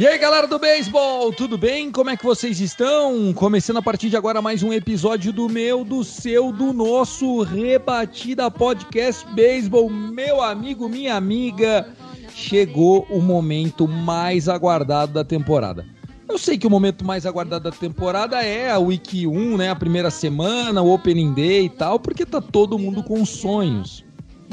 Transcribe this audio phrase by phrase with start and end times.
[0.00, 1.92] E aí, galera do beisebol, tudo bem?
[1.92, 3.34] Como é que vocês estão?
[3.34, 8.50] Começando a partir de agora mais um episódio do meu, do seu, do nosso Rebatida
[8.50, 9.90] Podcast Beisebol.
[9.90, 11.86] Meu amigo, minha amiga,
[12.34, 15.84] chegou o momento mais aguardado da temporada.
[16.26, 19.68] Eu sei que o momento mais aguardado da temporada é a Week 1, né?
[19.68, 24.02] A primeira semana, o Opening Day e tal, porque tá todo mundo com sonhos.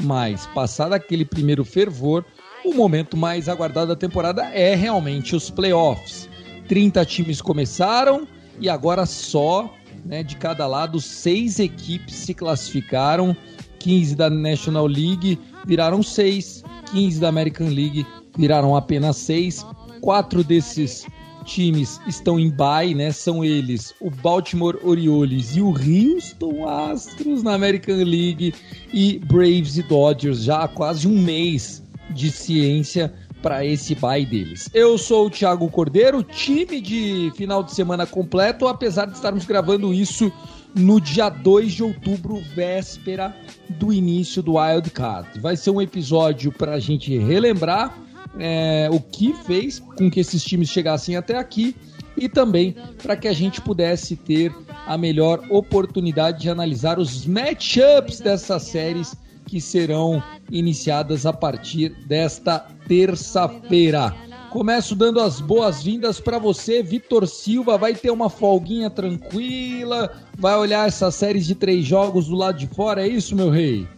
[0.02, 2.22] Mas, passado aquele primeiro fervor,
[2.64, 6.28] o momento mais aguardado da temporada é realmente os playoffs.
[6.68, 8.26] 30 times começaram
[8.60, 9.72] e agora só,
[10.04, 13.36] né, de cada lado, seis equipes se classificaram.
[13.78, 18.06] 15 da National League viraram seis, 15 da American League
[18.36, 19.64] viraram apenas seis.
[20.00, 21.06] Quatro desses
[21.44, 23.10] times estão em bye, né?
[23.10, 28.54] São eles o Baltimore Orioles e o Houston Astros na American League
[28.92, 31.82] e Braves e Dodgers já há quase um mês
[32.18, 34.68] de ciência para esse bye deles.
[34.74, 39.94] Eu sou o Thiago Cordeiro, time de final de semana completo, apesar de estarmos gravando
[39.94, 40.32] isso
[40.74, 43.34] no dia 2 de outubro, véspera
[43.70, 45.38] do início do Wild Card.
[45.40, 47.96] Vai ser um episódio para a gente relembrar
[48.38, 51.76] é, o que fez com que esses times chegassem até aqui
[52.16, 54.52] e também para que a gente pudesse ter
[54.84, 59.14] a melhor oportunidade de analisar os matchups dessas séries
[59.48, 64.14] que serão iniciadas a partir desta terça-feira.
[64.50, 67.76] Começo dando as boas-vindas para você, Vitor Silva.
[67.76, 72.66] Vai ter uma folguinha tranquila, vai olhar essas séries de três jogos do lado de
[72.66, 73.88] fora, é isso, meu rei?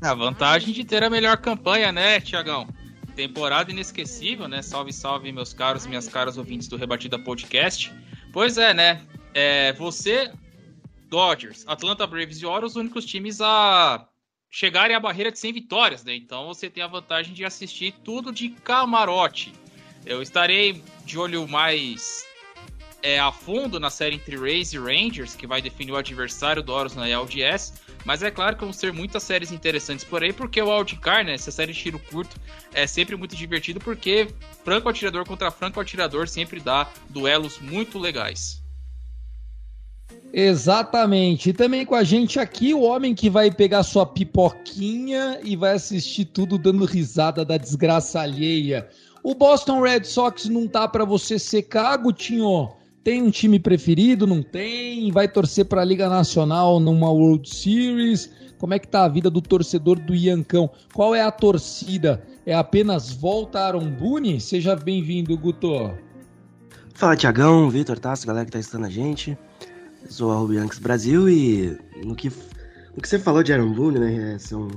[0.00, 2.66] A vantagem de ter a melhor campanha, né, Tiagão?
[3.14, 4.62] Temporada inesquecível, né?
[4.62, 7.92] Salve, salve, meus caros minhas caras ouvintes do Rebatida Podcast.
[8.32, 9.00] Pois é, né?
[9.34, 10.30] É, você,
[11.12, 14.08] Dodgers, Atlanta Braves e Orioles, os únicos times a
[14.50, 16.16] chegarem à barreira de 100 vitórias, né?
[16.16, 19.52] Então você tem a vantagem de assistir tudo de camarote.
[20.06, 22.26] Eu estarei de olho mais
[23.02, 26.72] é, a fundo na série entre Rays e Rangers, que vai definir o adversário do
[26.72, 27.74] Orioles na LDS.
[28.06, 31.34] Mas é claro que vão ser muitas séries interessantes por aí, porque o Wildcard, né,
[31.34, 32.40] essa série de tiro curto,
[32.72, 34.28] é sempre muito divertido, porque
[34.64, 38.61] franco atirador contra franco atirador sempre dá duelos muito legais.
[40.32, 41.50] Exatamente.
[41.50, 45.74] E também com a gente aqui, o homem que vai pegar sua pipoquinha e vai
[45.74, 48.88] assistir tudo dando risada da desgraça alheia.
[49.22, 52.70] O Boston Red Sox não tá para você secar, Gutinho?
[53.04, 54.26] Tem um time preferido?
[54.26, 55.10] Não tem?
[55.12, 58.30] Vai torcer para a Liga Nacional numa World Series?
[58.58, 60.70] Como é que tá a vida do torcedor do Iancão?
[60.94, 62.22] Qual é a torcida?
[62.46, 64.40] É apenas volta Aaron Boone?
[64.40, 65.92] Seja bem-vindo, Guto.
[66.94, 69.36] Fala, Tiagão, Vitor Tasso, galera que tá assistindo a gente.
[70.08, 72.30] Sou a Rubianx Brasil e no que,
[72.94, 74.36] no que você falou de Aaron Boone, né?
[74.38, 74.68] São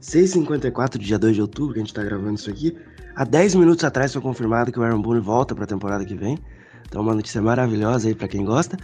[0.00, 2.76] 6h54 do dia 2 de outubro que a gente tá gravando isso aqui.
[3.16, 6.38] Há 10 minutos atrás foi confirmado que o Aaron Boone volta pra temporada que vem.
[6.86, 8.76] Então, uma notícia maravilhosa aí para quem gosta.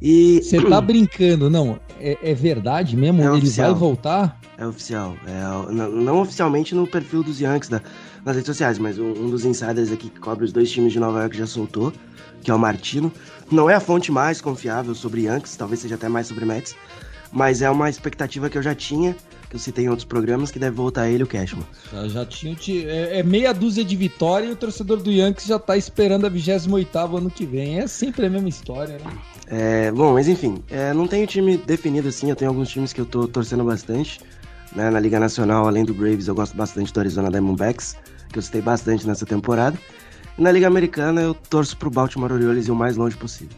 [0.00, 0.40] E.
[0.42, 1.78] Você tá brincando, não?
[1.98, 3.20] É, é verdade mesmo?
[3.20, 3.72] É Ele oficial.
[3.72, 4.40] vai voltar?
[4.56, 5.16] É oficial.
[5.26, 7.82] É, não, não oficialmente no perfil dos Yankees da,
[8.24, 11.00] nas redes sociais, mas um, um, dos insiders aqui que cobre os dois times de
[11.00, 11.92] Nova York já soltou,
[12.42, 13.12] que é o Martino.
[13.50, 16.76] Não é a fonte mais confiável sobre Yankees, talvez seja até mais sobre Mets,
[17.32, 19.16] mas é uma expectativa que eu já tinha,
[19.48, 21.66] que eu citei em outros programas, que deve voltar ele o Cashman.
[21.92, 22.56] Já, já tinha.
[22.88, 26.28] É, é, meia dúzia de vitória e o torcedor do Yankees já tá esperando a
[26.28, 27.80] 28 ano que vem.
[27.80, 29.18] É sempre a mesma história, né?
[29.48, 33.00] É, bom, mas enfim, é, não tenho time definido assim, eu tenho alguns times que
[33.00, 34.20] eu tô torcendo bastante.
[34.74, 34.88] Né?
[34.90, 37.96] Na Liga Nacional, além do Braves, eu gosto bastante do Arizona Diamondbacks,
[38.28, 39.76] que eu citei bastante nessa temporada.
[40.40, 43.54] Na Liga Americana, eu torço pro Baltimore Orioles e o mais longe possível.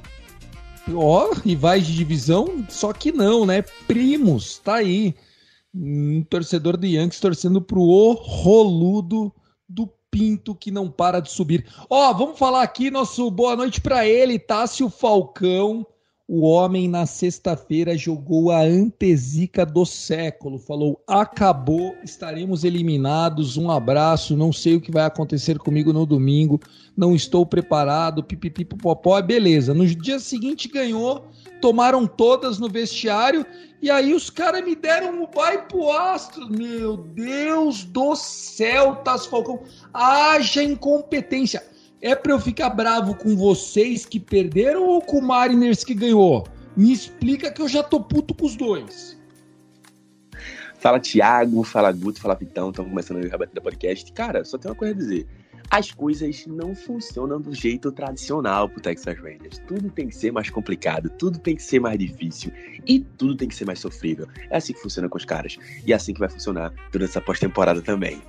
[0.93, 3.62] Ó, oh, rivais de divisão, só que não, né?
[3.87, 5.14] Primos, tá aí.
[5.73, 9.32] Um torcedor do Yankees torcendo pro o roludo
[9.69, 11.64] do Pinto que não para de subir.
[11.88, 15.87] Ó, oh, vamos falar aqui nosso boa noite para ele, Tássio Falcão,
[16.28, 20.58] O homem na sexta-feira jogou a antezica do século.
[20.58, 23.56] Falou: acabou, estaremos eliminados.
[23.56, 24.36] Um abraço.
[24.36, 26.60] Não sei o que vai acontecer comigo no domingo.
[26.96, 28.22] Não estou preparado.
[28.22, 29.20] Pipipi, popó.
[29.20, 29.74] Beleza.
[29.74, 31.28] No dia seguinte ganhou.
[31.60, 33.44] Tomaram todas no vestiário.
[33.82, 36.48] E aí os caras me deram o vai pro Astro.
[36.48, 39.60] Meu Deus do céu, Tas Falcão.
[39.92, 41.71] Haja incompetência.
[42.04, 46.44] É para eu ficar bravo com vocês que perderam ou com o Mariners que ganhou?
[46.76, 49.16] Me explica que eu já tô puto com os dois.
[50.81, 54.12] Fala Thiago, fala Guto, fala Vitão, estamos começando o Rebatida Podcast.
[54.12, 55.28] Cara, só tem uma coisa a dizer.
[55.70, 59.62] As coisas não funcionam do jeito tradicional pro Texas Rangers.
[59.69, 62.50] Tudo tem que ser mais complicado, tudo tem que ser mais difícil
[62.84, 64.26] e tudo tem que ser mais sofrível.
[64.50, 65.56] É assim que funciona com os caras
[65.87, 68.20] e é assim que vai funcionar durante essa pós-temporada também.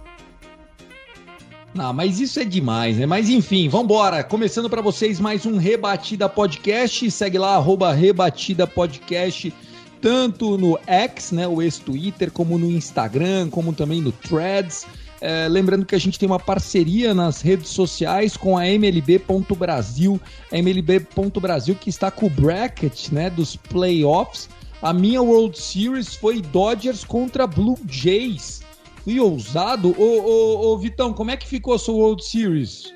[1.73, 3.07] Não, mas isso é demais, né?
[3.07, 4.23] Mas enfim, vambora.
[4.23, 7.09] Começando para vocês mais um Rebatida Podcast.
[7.09, 9.51] Segue lá, arroba Rebatida Podcast,
[9.99, 14.85] tanto no X, né, o ex-Twitter, como no Instagram, como também no Threads.
[15.19, 20.21] É, lembrando que a gente tem uma parceria nas redes sociais com a MLB.Brasil,
[20.51, 24.47] a MLB.Brasil que está com o bracket né, dos playoffs.
[24.79, 28.62] A minha World Series foi Dodgers contra Blue Jays.
[29.03, 29.94] Fui ousado.
[30.00, 32.94] Ô, ô, ô, Vitão, como é que ficou a sua World Series?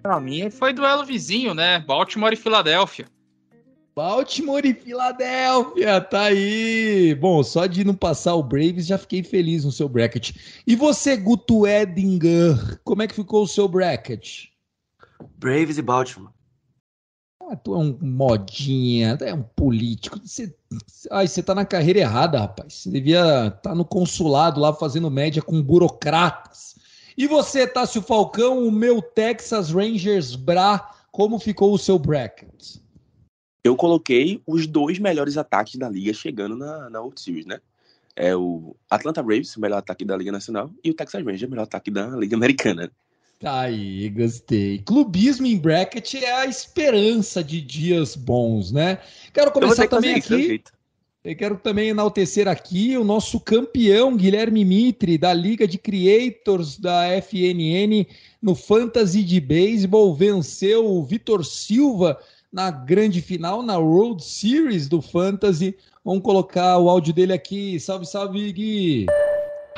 [0.00, 1.80] Pra mim foi duelo vizinho, né?
[1.80, 3.06] Baltimore e Filadélfia.
[3.96, 7.16] Baltimore e Filadélfia, tá aí.
[7.16, 10.30] Bom, só de não passar o Braves já fiquei feliz no seu bracket.
[10.64, 14.44] E você, Guto Edinger, como é que ficou o seu bracket?
[15.36, 16.37] Braves e Baltimore.
[17.50, 20.20] Ah, tu é um modinha, tu é um político.
[20.22, 20.54] Você,
[21.10, 22.74] ai, você tá na carreira errada, rapaz.
[22.74, 26.76] Você devia estar tá no consulado lá fazendo média com burocratas.
[27.16, 32.76] E você, Tássio Falcão, o meu Texas Rangers Bra, como ficou o seu bracket?
[33.64, 37.60] Eu coloquei os dois melhores ataques da liga chegando na, na World Series, né?
[38.14, 41.50] É o Atlanta Braves, o melhor ataque da Liga Nacional, e o Texas Rangers, o
[41.50, 42.90] melhor ataque da Liga Americana.
[43.38, 44.78] Tá aí, gostei.
[44.80, 48.98] Clubismo em bracket é a esperança de dias bons, né?
[49.32, 50.60] Quero começar também aqui.
[51.24, 57.08] Eu quero também enaltecer aqui o nosso campeão Guilherme Mitre, da Liga de Creators da
[57.20, 58.06] FNN
[58.42, 60.14] no Fantasy de Beisebol.
[60.14, 62.18] Venceu o Vitor Silva
[62.52, 65.76] na grande final, na World Series do Fantasy.
[66.04, 67.78] Vamos colocar o áudio dele aqui.
[67.78, 69.06] Salve, salve, Gui!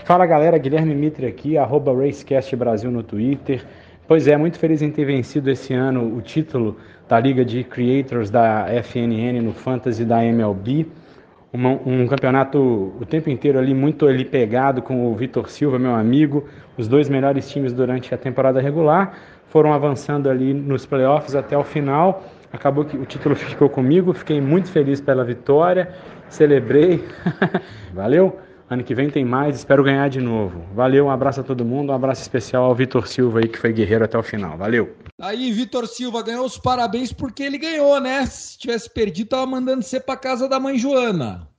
[0.05, 3.65] Fala galera, Guilherme Mitre aqui, arroba Racecast Brasil no Twitter.
[4.09, 6.77] Pois é, muito feliz em ter vencido esse ano o título
[7.09, 10.87] da Liga de Creators da FNN no Fantasy da MLB.
[11.53, 12.59] um campeonato
[13.01, 16.45] o tempo inteiro ali muito ali pegado com o Vitor Silva, meu amigo.
[16.77, 19.17] Os dois melhores times durante a temporada regular
[19.49, 22.25] foram avançando ali nos playoffs até o final.
[22.53, 25.89] Acabou que o título ficou comigo, fiquei muito feliz pela vitória,
[26.29, 27.05] celebrei.
[27.95, 28.50] Valeu!
[28.71, 30.65] Ano que vem tem mais, espero ganhar de novo.
[30.73, 33.73] Valeu, um abraço a todo mundo, um abraço especial ao Vitor Silva aí, que foi
[33.73, 34.57] guerreiro até o final.
[34.57, 34.97] Valeu.
[35.21, 38.25] Aí, Vitor Silva ganhou os parabéns porque ele ganhou, né?
[38.27, 41.51] Se tivesse perdido, tava mandando você pra casa da mãe Joana.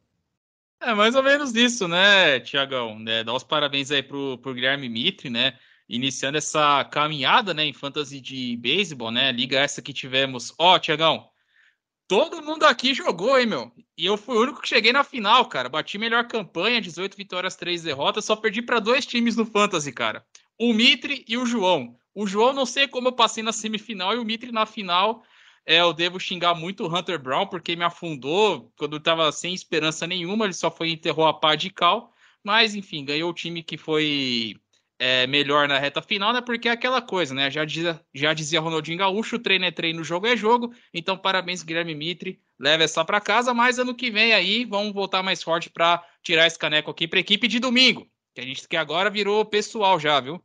[0.80, 2.98] É mais ou menos isso, né, Tiagão?
[2.98, 3.26] Né?
[3.26, 5.56] Dá os parabéns aí pro, pro Guilherme Mitre, né?
[5.90, 9.34] Iniciando essa caminhada, né, em fantasy de beisebol, né?
[9.34, 10.54] Liga essa que tivemos.
[10.58, 11.28] Ó, oh, Tiagão,
[12.12, 13.72] Todo mundo aqui jogou, hein, meu?
[13.98, 15.70] E eu fui o único que cheguei na final, cara.
[15.70, 18.26] Bati melhor campanha, 18 vitórias, 3 derrotas.
[18.26, 20.26] Só perdi para dois times no Fantasy, cara.
[20.60, 21.96] O Mitre e o João.
[22.14, 25.24] O João, não sei como eu passei na semifinal e o Mitre na final.
[25.66, 29.54] É, eu devo xingar muito o Hunter Brown, porque me afundou quando eu tava sem
[29.54, 30.44] esperança nenhuma.
[30.44, 32.12] Ele só foi enterrou a pá de cal.
[32.44, 34.58] Mas, enfim, ganhou o time que foi
[35.02, 36.42] é, melhor na reta final, né?
[36.42, 37.50] Porque é aquela coisa, né?
[37.50, 40.72] Já dizia, já dizia Ronaldinho Gaúcho, treino é treino, jogo é jogo.
[40.94, 42.40] Então, parabéns, Guilherme Mitre.
[42.60, 46.46] Leva essa para casa, mas ano que vem aí vamos voltar mais forte para tirar
[46.46, 48.06] esse caneco aqui para equipe de domingo.
[48.36, 50.40] Que a gente que agora virou pessoal já, viu?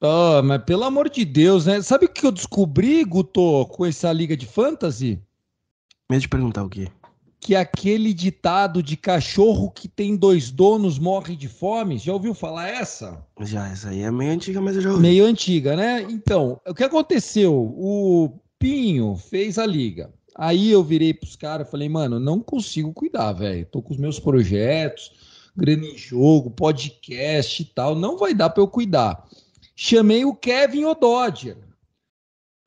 [0.00, 1.82] Oh, mas pelo amor de Deus, né?
[1.82, 5.20] Sabe o que eu descobri, Guto, com essa liga de fantasy?
[6.10, 6.88] Medo de perguntar o quê?
[7.40, 11.98] Que aquele ditado de cachorro que tem dois donos morre de fome.
[11.98, 13.24] Já ouviu falar essa?
[13.40, 15.02] Já, essa aí é meio antiga, mas eu já ouvi.
[15.02, 16.02] Meio antiga, né?
[16.02, 17.54] Então, o que aconteceu?
[17.54, 20.12] O Pinho fez a liga.
[20.34, 23.66] Aí eu virei pros caras e falei, mano, não consigo cuidar, velho.
[23.66, 25.12] Tô com os meus projetos,
[25.56, 27.94] grande jogo, podcast e tal.
[27.94, 29.26] Não vai dar para eu cuidar.
[29.74, 31.56] Chamei o Kevin Ododger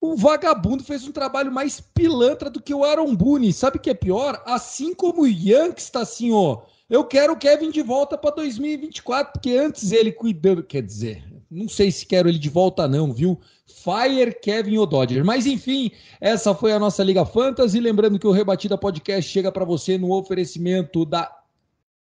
[0.01, 3.53] o vagabundo fez um trabalho mais pilantra do que o Aaron Boone.
[3.53, 4.41] Sabe o que é pior?
[4.48, 6.63] Assim como o Yankees está assim, ó.
[6.89, 10.63] Eu quero o Kevin de volta para 2024, porque antes ele cuidando.
[10.63, 13.39] Quer dizer, não sei se quero ele de volta, não, viu?
[13.67, 15.24] Fire Kevin O'Dodger.
[15.24, 17.79] Mas enfim, essa foi a nossa Liga Fantasy.
[17.79, 21.40] Lembrando que o Rebatida Podcast chega para você no oferecimento da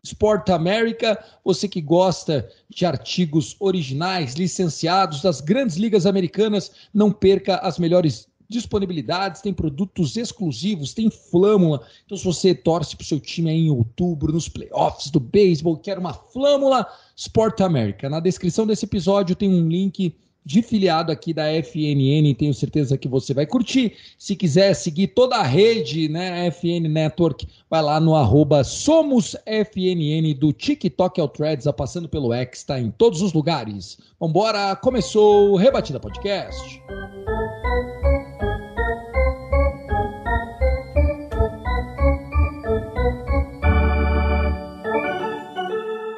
[0.05, 1.19] Sport America.
[1.43, 8.29] Você que gosta de artigos originais, licenciados das grandes ligas americanas, não perca as melhores
[8.49, 11.85] disponibilidades, tem produtos exclusivos, tem flâmula.
[12.05, 15.99] Então, se você torce para o seu time em outubro, nos playoffs do beisebol, quer
[15.99, 18.09] uma flâmula, Sport America.
[18.09, 20.15] Na descrição desse episódio tem um link
[20.45, 23.95] de filiado aqui da FNN, tenho certeza que você vai curtir.
[24.19, 30.53] Se quiser seguir toda a rede, né, FN Network, vai lá no arroba SomosFNN do
[30.53, 33.99] TikTok ao Threads, passando pelo X, tá em todos os lugares.
[34.21, 36.83] Vambora, começou o Rebatida Podcast.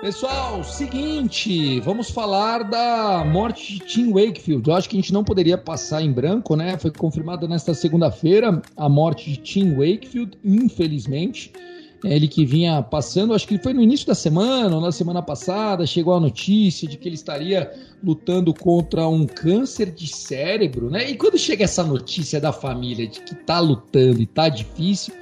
[0.06, 4.70] Pessoal, seguinte, vamos falar da morte de Tim Wakefield.
[4.70, 6.78] Eu acho que a gente não poderia passar em branco, né?
[6.78, 11.52] Foi confirmada nesta segunda-feira a morte de Tim Wakefield, infelizmente.
[12.04, 15.20] É ele que vinha passando, acho que foi no início da semana ou na semana
[15.22, 17.68] passada, chegou a notícia de que ele estaria
[18.00, 21.10] lutando contra um câncer de cérebro, né?
[21.10, 25.12] E quando chega essa notícia da família de que tá lutando e tá difícil,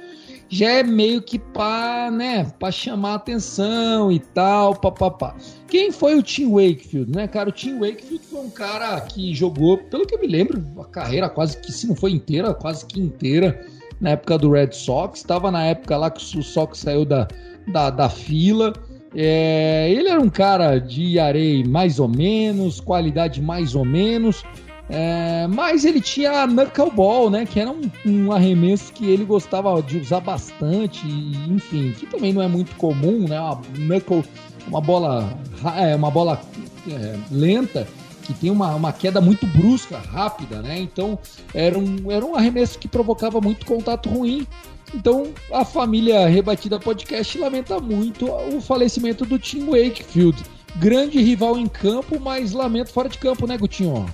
[0.55, 5.35] já é meio que para né, chamar atenção e tal, papapá.
[5.67, 7.49] Quem foi o Tim Wakefield, né, cara?
[7.49, 11.27] O Tim Wakefield foi um cara que jogou, pelo que eu me lembro, a carreira
[11.27, 13.65] quase que, se não foi inteira, quase que inteira,
[13.99, 15.19] na época do Red Sox.
[15.19, 17.27] Estava na época lá que o Sox saiu da,
[17.67, 18.71] da, da fila.
[19.13, 24.45] É, ele era um cara de areia mais ou menos, qualidade mais ou menos,
[24.89, 27.45] é, mas ele tinha a Knuckleball, né?
[27.45, 32.41] Que era um, um, arremesso que ele gostava de usar bastante, enfim, que também não
[32.41, 33.39] é muito comum, né?
[33.39, 34.23] Uma knuckle,
[34.67, 35.37] uma bola,
[35.77, 36.39] é, uma bola
[36.87, 37.87] é, lenta
[38.21, 40.79] que tem uma, uma queda muito brusca, rápida, né?
[40.79, 41.17] Então
[41.53, 44.45] era um, era um arremesso que provocava muito contato ruim.
[44.93, 50.43] Então a família Rebatida Podcast lamenta muito o falecimento do Tim Wakefield.
[50.75, 54.05] Grande rival em campo, mas lamento fora de campo, né, Gutinho?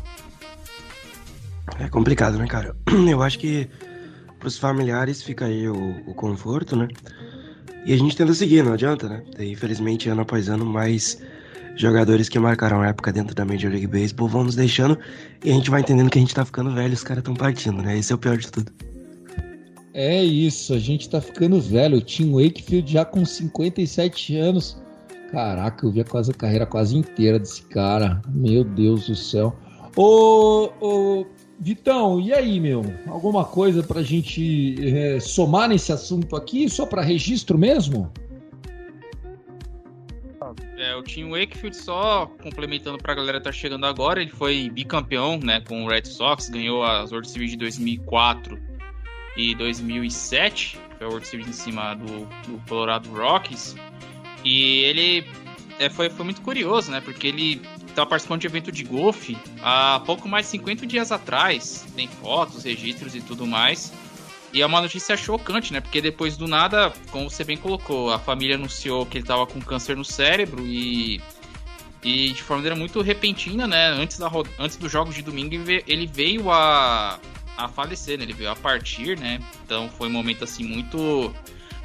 [1.79, 2.75] É complicado, né, cara?
[3.09, 3.67] Eu acho que
[4.39, 6.87] pros familiares fica aí o, o conforto, né?
[7.85, 9.23] E a gente tenta seguir, não adianta, né?
[9.39, 11.21] E, infelizmente, ano após ano, mais
[11.75, 14.97] jogadores que marcaram época dentro da Major League Baseball vão nos deixando
[15.43, 17.81] e a gente vai entendendo que a gente tá ficando velho, os caras estão partindo,
[17.81, 17.97] né?
[17.97, 18.71] Esse é o pior de tudo.
[19.93, 21.97] É isso, a gente tá ficando velho.
[21.97, 24.77] O Tim Wakefield já com 57 anos.
[25.31, 28.21] Caraca, eu vi a, quase, a carreira quase inteira desse cara.
[28.27, 29.55] Meu Deus do céu.
[29.95, 31.25] Ô, ô
[31.63, 32.81] Vitão, e aí, meu?
[33.05, 38.11] Alguma coisa para a gente é, somar nesse assunto aqui, só para registro mesmo?
[40.75, 45.37] É, o Wakefield, só complementando para a galera que tá chegando agora, ele foi bicampeão
[45.37, 48.59] né, com o Red Sox, ganhou as World Series de 2004
[49.37, 53.75] e 2007, foi a World Series em cima do, do Colorado Rockies,
[54.43, 55.27] e ele
[55.77, 57.61] é, foi, foi muito curioso, né, porque ele
[57.91, 61.85] estava participando de evento de golfe há pouco mais de 50 dias atrás.
[61.95, 63.93] Tem fotos, registros e tudo mais.
[64.53, 65.79] E é uma notícia chocante, né?
[65.79, 69.61] Porque depois do nada, como você bem colocou, a família anunciou que ele estava com
[69.61, 71.21] câncer no cérebro e.
[72.03, 73.89] E de forma muito repentina, né?
[73.89, 75.53] Antes, da, antes dos jogos de domingo,
[75.87, 77.19] ele veio a,
[77.55, 78.23] a falecer, né?
[78.23, 79.39] Ele veio a partir, né?
[79.63, 81.31] Então foi um momento assim muito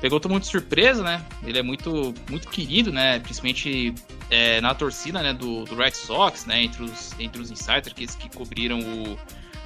[0.01, 1.25] pegou todo mundo de surpresa, né?
[1.45, 3.19] Ele é muito, muito querido, né?
[3.19, 3.95] Principalmente
[4.31, 5.33] é, na torcida né?
[5.33, 6.65] Do, do, Red Sox, né?
[6.65, 9.19] Entre os, entre os insiders que, que cobriram o,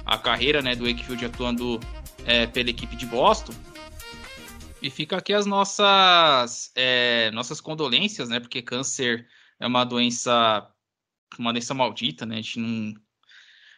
[0.05, 0.75] a carreira né?
[0.75, 1.79] do Wakefield atuando
[2.25, 3.53] é, pela equipe de Boston.
[4.81, 8.39] E fica aqui as nossas, é, nossas condolências, né?
[8.39, 9.27] Porque câncer
[9.59, 10.67] é uma doença,
[11.37, 12.35] uma doença maldita, né?
[12.35, 12.93] A gente não.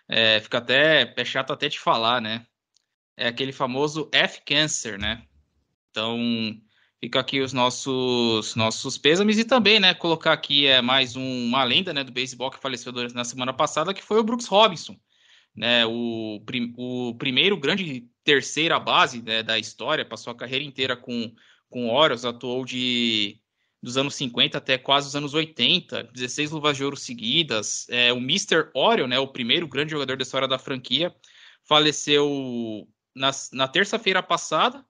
[0.07, 1.13] É, fica até.
[1.17, 2.45] É chato até de falar, né?
[3.17, 5.23] É aquele famoso F-Cancer, né?
[5.93, 6.17] Então,
[6.99, 11.63] fica aqui os nossos nossos pêsames e também, né, colocar aqui é mais um, uma
[11.63, 14.97] lenda, né, do beisebol que faleceu na semana passada, que foi o Brooks Robinson,
[15.55, 20.97] né, o, prim, o primeiro grande terceira base né, da história, passou a carreira inteira
[20.97, 21.31] com
[21.69, 23.39] com Orioles, atuou de
[23.81, 28.17] dos anos 50 até quase os anos 80, 16 luvas de ouro seguidas, é, o
[28.17, 28.69] Mr.
[28.73, 31.13] Oriole, né, o primeiro grande jogador da história da franquia,
[31.63, 34.85] faleceu na, na terça-feira passada,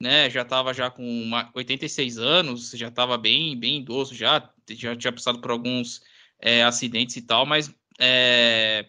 [0.00, 4.94] né, já estava já com uma, 86 anos, já estava bem, bem idoso já, já
[4.94, 6.02] tinha passado por alguns
[6.38, 8.86] é, acidentes e tal, mas é,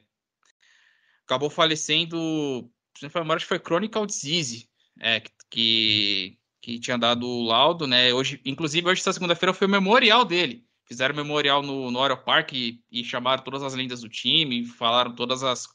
[1.25, 7.43] acabou falecendo, se não acho que foi Chronicle Disease, é, que, que tinha dado o
[7.43, 12.01] laudo, né, hoje, inclusive hoje, essa segunda-feira, foi o memorial dele, fizeram memorial no, no
[12.01, 15.67] Aero Park e, e, chamaram todas as lendas do time, falaram todas as,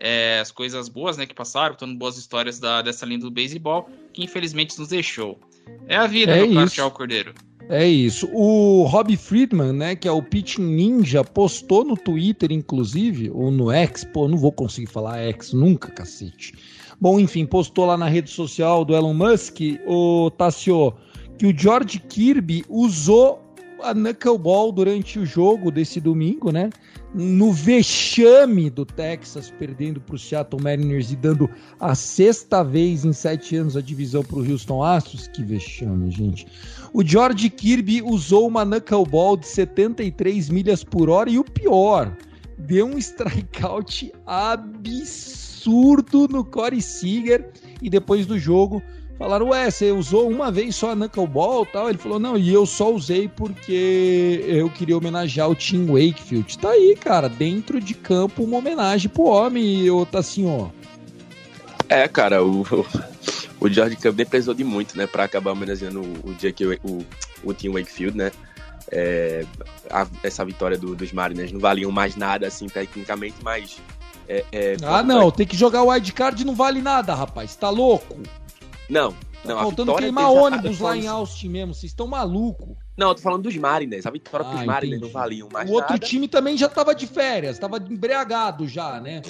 [0.00, 3.88] é, as coisas boas né, que passaram, contando boas histórias da, dessa lenda do beisebol,
[4.12, 5.38] que infelizmente nos deixou.
[5.86, 7.34] É a vida, é meu caro Cordeiro.
[7.68, 8.28] É isso.
[8.32, 13.70] O Rob Friedman, né, que é o Pitching Ninja, postou no Twitter, inclusive, ou no
[13.70, 16.54] X, pô, não vou conseguir falar X nunca, cacete.
[17.00, 20.94] Bom, enfim, postou lá na rede social do Elon Musk, o Tassio,
[21.38, 23.40] que o George Kirby usou
[23.82, 26.70] a knuckleball durante o jogo desse domingo, né?
[27.12, 33.12] No vexame do Texas, perdendo para o Seattle Mariners e dando a sexta vez em
[33.12, 35.26] sete anos a divisão para o Houston Astros.
[35.28, 36.46] Que vexame, gente.
[36.92, 42.16] O George Kirby usou uma knuckleball de 73 milhas por hora e o pior,
[42.58, 47.50] deu um strikeout absurdo no Corey Seager
[47.82, 48.82] e depois do jogo
[49.20, 51.90] Falaram, ué, você usou uma vez só a Knuckleball e tal?
[51.90, 56.56] Ele falou, não, e eu só usei porque eu queria homenagear o Tim Wakefield.
[56.56, 60.68] Tá aí, cara, dentro de campo uma homenagem pro homem, ô assim, ó.
[61.86, 62.62] É, cara, o,
[63.60, 67.04] o George Campbell precisou de muito, né, pra acabar homenageando o, o o,
[67.44, 68.32] o, Tim Wakefield, né?
[68.90, 69.44] É,
[69.90, 73.82] a, essa vitória do, dos Mariners não valiam mais nada, assim, tecnicamente, mas...
[74.26, 78.16] É, é, ah, não, tem que jogar o wildcard não vale nada, rapaz, tá louco?
[78.90, 82.76] Não, tá não, faltando queimar ônibus lá em Austin mesmo, vocês estão malucos.
[82.96, 84.04] Não, eu tô falando dos Mariners.
[84.04, 86.04] A vitória ah, pros Mariners não valiam mais O outro nada.
[86.04, 89.22] time também já tava de férias, tava embriagado já, né?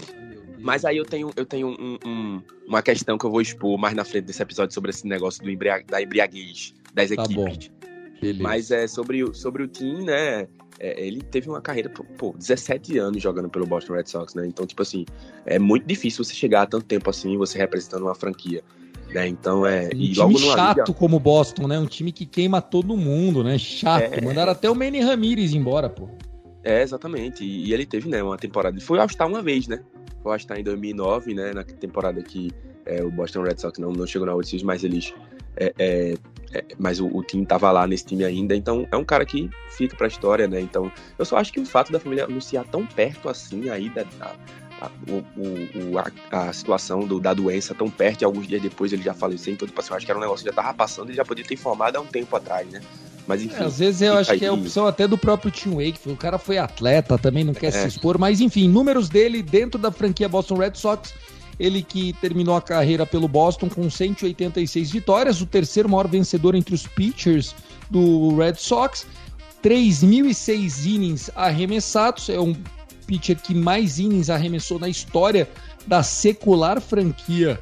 [0.58, 3.94] Mas aí eu tenho, eu tenho um, um, uma questão que eu vou expor mais
[3.94, 7.70] na frente desse episódio sobre esse negócio do embriag, da embriaguez das tá equipes.
[8.38, 10.48] Mas é sobre, sobre o time, né?
[10.78, 14.46] É, ele teve uma carreira, pô, 17 anos jogando pelo Boston Red Sox, né?
[14.46, 15.04] Então, tipo assim,
[15.44, 18.62] é muito difícil você chegar a tanto tempo assim, você representando uma franquia.
[19.12, 19.28] Né?
[19.28, 19.86] Então é.
[19.86, 20.92] Um e time chato liga...
[20.94, 21.78] como o Boston, né?
[21.78, 23.58] Um time que queima todo mundo, né?
[23.58, 24.14] Chato.
[24.14, 24.20] É...
[24.20, 26.08] Mandaram até o Manny Ramirez embora, pô.
[26.62, 27.44] É, exatamente.
[27.44, 28.76] E, e ele teve, né, uma temporada.
[28.76, 29.82] Ele foi All-Star uma vez, né?
[30.22, 31.52] Foi All-Star em 2009, né?
[31.52, 32.50] Na temporada que
[32.86, 35.14] é, o Boston Red Sox não, não chegou na World Series, mas eles.
[35.56, 36.14] É, é,
[36.52, 39.50] é, mas o, o, time tava lá nesse time ainda, então é um cara que
[39.70, 40.60] fica pra história, né?
[40.60, 44.04] Então, eu só acho que o fato da família anunciar tão perto assim aí da,
[44.04, 44.34] da
[44.80, 49.02] a, o, a, a, situação do, da doença tão perto e alguns dias depois ele
[49.02, 49.52] já faleceu.
[49.52, 51.24] Então, tipo assim, eu acho que era um negócio que já tava passando e já
[51.24, 52.80] podia ter informado há um tempo atrás, né?
[53.26, 53.62] Mas enfim.
[53.62, 54.38] É, às vezes eu acho aí.
[54.38, 56.00] que é opção até do próprio Tim Wake.
[56.06, 57.70] O cara foi atleta, também não quer é.
[57.70, 58.18] se expor.
[58.18, 61.14] Mas enfim, números dele dentro da franquia Boston Red Sox.
[61.58, 66.74] Ele que terminou a carreira pelo Boston com 186 vitórias, o terceiro maior vencedor entre
[66.74, 67.54] os pitchers
[67.90, 69.06] do Red Sox.
[69.62, 72.56] 3.006 innings arremessados, é um
[73.10, 75.50] pitcher que mais innings arremessou na história
[75.84, 77.58] da secular franquia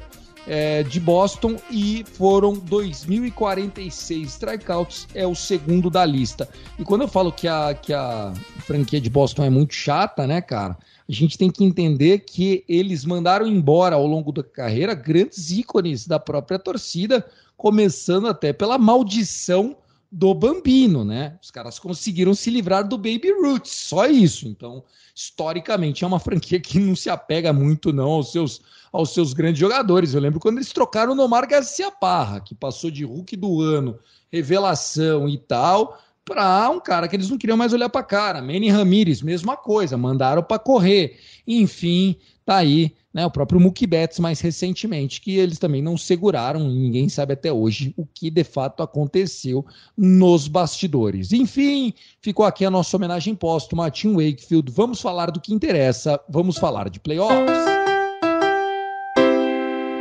[0.47, 6.47] é, de Boston e foram 2.046 strikeouts, é o segundo da lista.
[6.77, 10.39] E quando eu falo que a, que a franquia de Boston é muito chata, né,
[10.39, 10.77] cara?
[11.07, 16.05] A gente tem que entender que eles mandaram embora ao longo da carreira grandes ícones
[16.05, 17.25] da própria torcida,
[17.57, 19.75] começando até pela maldição
[20.11, 21.37] do Bambino, né?
[21.41, 24.47] Os caras conseguiram se livrar do Baby Roots, só isso.
[24.47, 24.83] Então,
[25.15, 29.59] historicamente, é uma franquia que não se apega muito não aos seus, aos seus grandes
[29.59, 30.13] jogadores.
[30.13, 33.99] Eu lembro quando eles trocaram o Nomar Garcia Parra, que passou de Hulk do ano,
[34.31, 38.41] revelação e tal, para um cara que eles não queriam mais olhar para cara.
[38.41, 41.19] Manny Ramírez, mesma coisa, mandaram para correr.
[41.47, 42.15] Enfim,
[42.49, 47.07] tá aí né, o próprio Mookie Betts mais recentemente, que eles também não seguraram, ninguém
[47.07, 49.63] sabe até hoje o que de fato aconteceu
[49.95, 51.31] nos bastidores.
[51.31, 54.71] Enfim, ficou aqui a nossa homenagem póstuma a Tim Wakefield.
[54.71, 57.59] Vamos falar do que interessa, vamos falar de playoffs.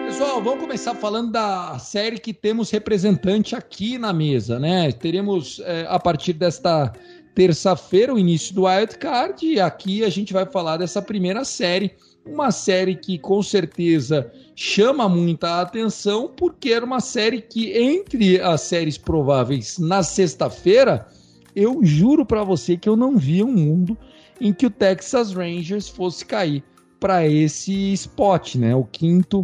[0.06, 4.90] Pessoal, vamos começar falando da série que temos representante aqui na mesa, né?
[4.90, 6.94] Teremos é, a partir desta
[7.34, 11.92] terça-feira o início do Wild Card e aqui a gente vai falar dessa primeira série
[12.30, 18.62] uma série que com certeza chama muita atenção, porque era uma série que, entre as
[18.62, 21.06] séries prováveis na sexta-feira,
[21.54, 23.96] eu juro para você que eu não via um mundo
[24.40, 26.62] em que o Texas Rangers fosse cair
[27.00, 28.74] para esse spot, né?
[28.74, 29.42] O quinto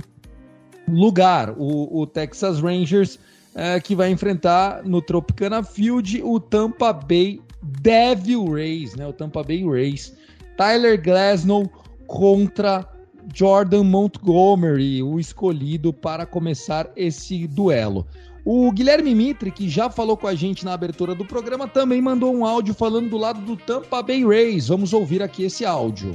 [0.89, 1.55] lugar.
[1.57, 3.19] O, o Texas Rangers
[3.55, 9.07] é, que vai enfrentar no Tropicana Field o Tampa Bay Devil Rays, né?
[9.07, 10.15] O Tampa Bay Rays.
[10.57, 11.71] Tyler Glasnow
[12.07, 12.87] contra
[13.33, 18.07] Jordan Montgomery, o escolhido para começar esse duelo.
[18.45, 22.35] O Guilherme Mitre, que já falou com a gente na abertura do programa, também mandou
[22.35, 24.69] um áudio falando do lado do Tampa Bay Rays.
[24.69, 26.15] Vamos ouvir aqui esse áudio.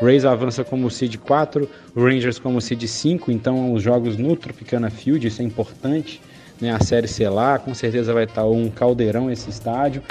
[0.00, 5.26] Rays avança como seed 4, Rangers como seed 5, então os jogos no Tropicana Field,
[5.26, 6.20] isso é importante
[6.60, 10.02] né, a Série C lá, com certeza vai estar um caldeirão esse estádio.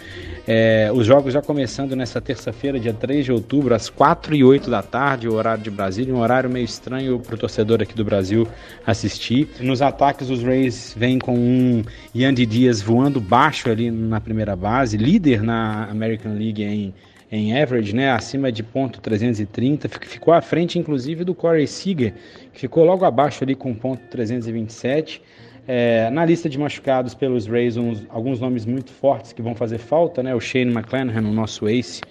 [0.48, 4.70] É, os jogos já começando nessa terça-feira, dia 3 de outubro, às 4 e 8
[4.70, 8.06] da tarde, o horário de Brasília, um horário meio estranho para o torcedor aqui do
[8.06, 8.48] Brasil
[8.86, 9.50] assistir.
[9.60, 11.84] Nos ataques, os Rays vêm com um
[12.16, 16.94] Yandy Dias voando baixo ali na primeira base, líder na American League em
[17.32, 22.14] em average, né, acima de ponto 330, ficou à frente inclusive do Corey Seager,
[22.54, 25.22] que ficou logo abaixo ali com ponto 327.
[25.68, 29.80] É, na lista de machucados pelos Rays, uns, alguns nomes muito fortes que vão fazer
[29.80, 30.36] falta, né?
[30.36, 32.02] O Shane McClanahan, o nosso ace,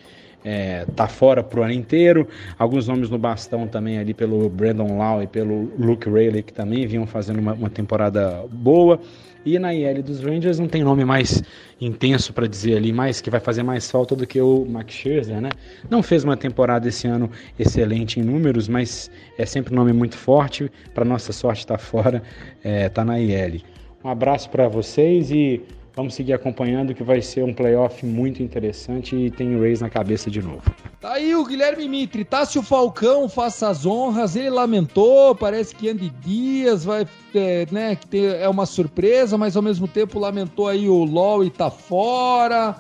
[0.45, 2.29] é, tá fora pro ano inteiro.
[2.59, 6.87] Alguns nomes no bastão também ali pelo Brandon Lau e pelo Luke Rayleigh, que também
[6.87, 9.01] vinham fazendo uma, uma temporada boa.
[9.47, 11.43] E na IL dos Rangers não tem nome mais
[11.79, 15.39] intenso para dizer ali, mais que vai fazer mais falta do que o Max Scherzer,
[15.39, 15.51] né?
[15.91, 20.17] Não fez uma temporada esse ano excelente em números, mas é sempre um nome muito
[20.17, 20.71] forte.
[20.95, 22.23] Para nossa sorte está fora,
[22.63, 23.61] é, tá na IL.
[24.03, 25.63] Um abraço para vocês e
[25.97, 29.89] Vamos seguir acompanhando que vai ser um playoff muito interessante e tem o Rays na
[29.89, 30.63] cabeça de novo.
[31.01, 36.11] Tá aí o Guilherme Mitre, Tássio Falcão faça as honras, ele lamentou, parece que Andy
[36.21, 41.05] Dias vai, é, né, que é uma surpresa, mas ao mesmo tempo lamentou aí o
[41.05, 42.75] LoL e tá fora.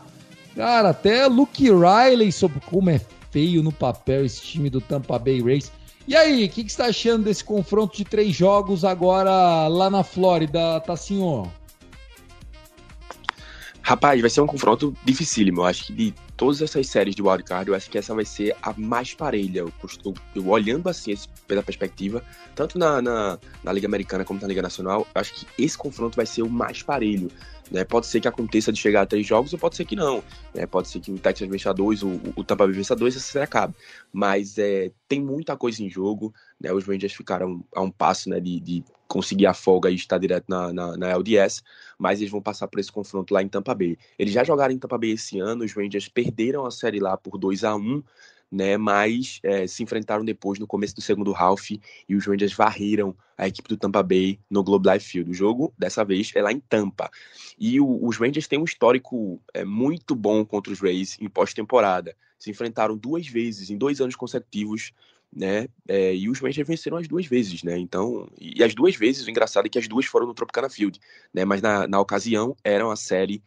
[0.56, 3.00] Cara, até Luke Riley sobre como é
[3.30, 5.70] feio no papel esse time do Tampa Bay Rays.
[6.06, 9.88] E aí, o que, que você tá achando desse confronto de três jogos agora lá
[9.88, 11.50] na Flórida, Tassinho?
[13.86, 15.60] Rapaz, vai ser um confronto dificílimo.
[15.60, 18.56] Eu acho que de todas essas séries de wildcard, eu acho que essa vai ser
[18.62, 19.58] a mais parelha.
[19.60, 19.72] Eu,
[20.06, 21.14] eu, eu olhando assim
[21.46, 25.46] pela perspectiva, tanto na, na, na, Liga Americana como na Liga Nacional, eu acho que
[25.62, 27.30] esse confronto vai ser o mais parelho.
[27.70, 27.84] Né?
[27.84, 30.24] Pode ser que aconteça de chegar a três jogos, ou pode ser que não.
[30.54, 30.64] Né?
[30.64, 33.44] Pode ser que o Texas vença dois, o, o Tampa Bay vença dois, essa série
[33.44, 33.74] acaba.
[34.10, 36.32] Mas é, tem muita coisa em jogo.
[36.58, 36.72] Né?
[36.72, 40.46] Os Rangers ficaram a um passo né, de, de conseguir a folga e estar direto
[40.48, 41.62] na, na, na, LDS,
[41.96, 43.96] mas eles vão passar por esse confronto lá em Tampa Bay.
[44.18, 47.38] Eles já jogaram em Tampa Bay esse ano, os Rangers perderam a série lá por
[47.38, 48.02] 2 a 1
[48.50, 53.16] né, mas é, se enfrentaram depois no começo do segundo half e os Rangers varreram
[53.36, 55.30] a equipe do Tampa Bay no Globe Life Field.
[55.30, 57.10] O jogo, dessa vez, é lá em Tampa.
[57.58, 62.16] E o, os Rangers têm um histórico é, muito bom contra os Rays em pós-temporada.
[62.38, 64.92] Se enfrentaram duas vezes em dois anos consecutivos
[65.34, 65.68] né?
[65.88, 67.76] É, e os Rangers venceram as duas vezes, né?
[67.78, 71.00] Então, e as duas vezes, o engraçado é que as duas foram no Tropicana Field,
[71.32, 71.44] né?
[71.44, 73.42] Mas na, na ocasião era uma série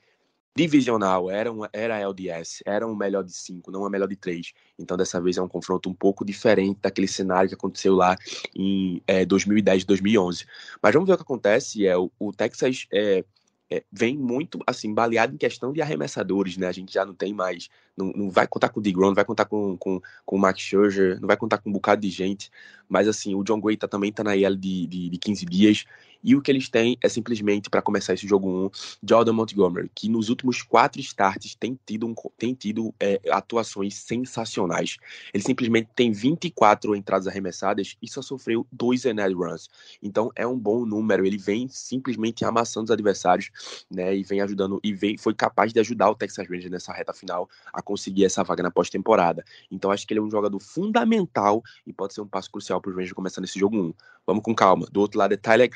[0.55, 4.15] divisional, era, uma, era a LDS, era um melhor de cinco, não uma melhor de
[4.15, 4.53] três.
[4.77, 8.15] Então, dessa vez é um confronto um pouco diferente daquele cenário que aconteceu lá
[8.55, 10.45] em é, 2010, 2011.
[10.81, 11.85] Mas vamos ver o que acontece.
[11.85, 13.23] É o, o Texas é,
[13.69, 16.67] é, vem muito assim baleado em questão de arremessadores, né?
[16.67, 19.25] A gente já não tem mais, não, não vai contar com o DeGrom, não vai
[19.25, 22.49] contar com, com, com o Max Scherzer, não vai contar com um bocado de gente,
[22.87, 25.85] mas assim, o John Gray tá, também tá na IL de, de, de 15 dias,
[26.23, 28.69] e o que eles têm é simplesmente, para começar esse jogo 1,
[29.07, 34.97] Jordan Montgomery, que nos últimos quatro starts tem tido, um, tem tido é, atuações sensacionais.
[35.33, 39.69] Ele simplesmente tem 24 entradas arremessadas e só sofreu dois earned runs.
[40.01, 41.25] Então é um bom número.
[41.25, 43.49] Ele vem simplesmente amassando os adversários,
[43.89, 44.15] né?
[44.15, 47.49] E vem ajudando, e vem, foi capaz de ajudar o Texas Rangers nessa reta final
[47.73, 49.43] a conseguir essa vaga na pós-temporada.
[49.71, 52.89] Então acho que ele é um jogador fundamental e pode ser um passo crucial para
[52.89, 53.93] os Rangers começando esse jogo 1.
[54.25, 54.87] Vamos com calma.
[54.91, 55.69] Do outro lado é Tyler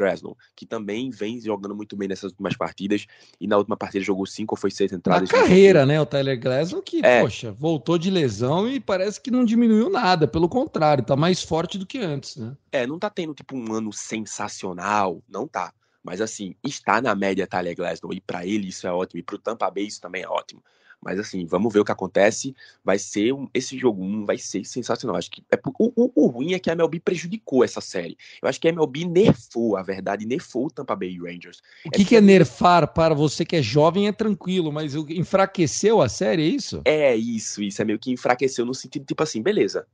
[0.55, 3.05] Que também vem jogando muito bem nessas últimas partidas.
[3.39, 5.29] E na última partida jogou cinco ou foi seis entradas.
[5.29, 5.99] Na carreira, né?
[5.99, 7.21] O Tyler Grasnow que, é.
[7.21, 10.27] poxa, voltou de lesão e parece que não diminuiu nada.
[10.27, 12.55] Pelo contrário, tá mais forte do que antes, né?
[12.71, 15.73] É, não tá tendo tipo um ano sensacional, não tá.
[16.03, 19.35] Mas assim, está na média Tyler Glasnow e para ele isso é ótimo e para
[19.35, 20.63] o Tampa Bay isso também é ótimo.
[21.01, 22.55] Mas assim, vamos ver o que acontece.
[22.83, 25.17] Vai ser um, esse jogo 1 vai ser sensacional.
[25.17, 28.17] Acho que é, o, o, o, ruim é que a MLB prejudicou essa série.
[28.41, 31.61] Eu acho que a MLB nerfou, a verdade, nerfou o Tampa Bay Rangers.
[31.85, 36.01] O que é, que é nerfar para você que é jovem é tranquilo, mas enfraqueceu
[36.01, 36.81] a série, é isso?
[36.85, 39.87] É isso, isso é meio que enfraqueceu no sentido tipo assim, beleza.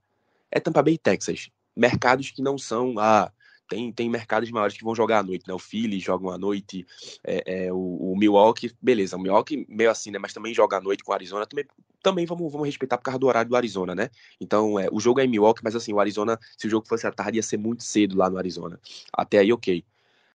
[0.52, 1.50] É Tampa Bay e Texas.
[1.76, 3.32] Mercados que não são ah,
[3.68, 5.54] tem, tem mercados maiores que vão jogar à noite, né?
[5.54, 6.86] O Philly joga à noite,
[7.24, 10.20] é, é, o, o, Milwaukee, beleza, o Milwaukee meio assim, né?
[10.20, 11.66] Mas também joga à noite com o Arizona, também,
[12.02, 14.10] também vamos, vamos respeitar por causa do horário do Arizona, né?
[14.40, 17.06] Então, é, o jogo é em Milwaukee, mas assim, o Arizona, se o jogo fosse
[17.06, 18.80] à tarde, ia ser muito cedo lá no Arizona.
[19.14, 19.84] Até aí, ok.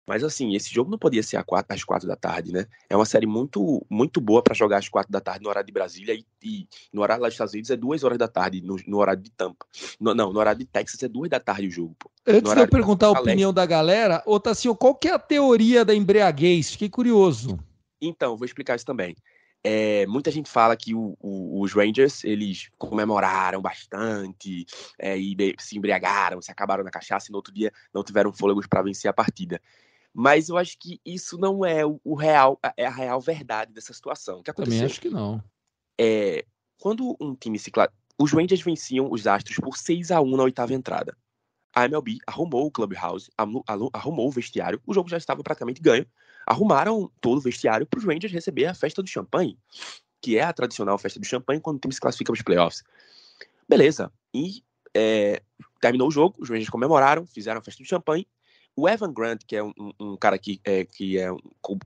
[0.08, 1.38] Mas assim, esse jogo não podia ser
[1.70, 2.66] às quatro da tarde, né?
[2.90, 5.74] É uma série muito muito boa para jogar às quatro da tarde no horário de
[5.74, 8.78] Brasília e, e, no horário lá dos Estados Unidos é duas horas da tarde, no,
[8.88, 9.66] no horário de Tampa.
[10.00, 12.10] No, não, no horário de Texas é duas da tarde o jogo, pô.
[12.26, 15.84] Antes de eu perguntar a opinião da galera, ô Tassinho, qual que é a teoria
[15.84, 16.72] da embriaguez?
[16.72, 17.60] Fiquei curioso.
[18.02, 19.16] Então, vou explicar isso também.
[19.64, 24.66] É, muita gente fala que o, o, os Rangers eles comemoraram bastante
[24.98, 28.68] é, e se embriagaram, se acabaram na cachaça e no outro dia não tiveram fôlegos
[28.68, 29.62] para vencer a partida.
[30.20, 34.40] Mas eu acho que isso não é o real, é a real verdade dessa situação.
[34.40, 35.44] O que Também acho que não.
[35.96, 36.44] É,
[36.80, 37.72] quando um time se
[38.18, 41.16] os Rangers venciam os Astros por 6 a 1 na oitava entrada.
[41.72, 43.30] A MLB arrumou o clubhouse,
[43.94, 46.08] arrumou o vestiário, o jogo já estava praticamente ganho.
[46.48, 49.56] Arrumaram todo o vestiário para os Rangers receber a festa do champanhe,
[50.20, 52.84] que é a tradicional festa do champanhe quando o time se classifica para os playoffs.
[53.70, 54.12] Beleza.
[54.34, 54.64] E
[54.96, 55.44] é,
[55.80, 58.28] terminou o jogo, os Rangers comemoraram, fizeram a festa do champanhe.
[58.78, 61.30] O Evan Grant, que é um, um cara que, é, que é,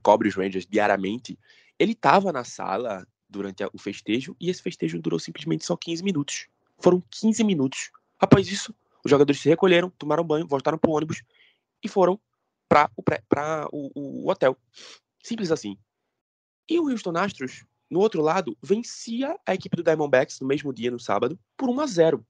[0.02, 1.38] cobre os Rangers diariamente,
[1.78, 6.48] ele estava na sala durante o festejo e esse festejo durou simplesmente só 15 minutos.
[6.78, 7.90] Foram 15 minutos.
[8.20, 11.22] Após isso, os jogadores se recolheram, tomaram banho, voltaram para o ônibus
[11.82, 12.20] e foram
[12.68, 12.90] para
[13.72, 14.54] o, o, o hotel.
[15.22, 15.78] Simples assim.
[16.68, 20.90] E o Houston Astros, no outro lado, vencia a equipe do Diamondbacks no mesmo dia,
[20.90, 22.26] no sábado, por 1 a 0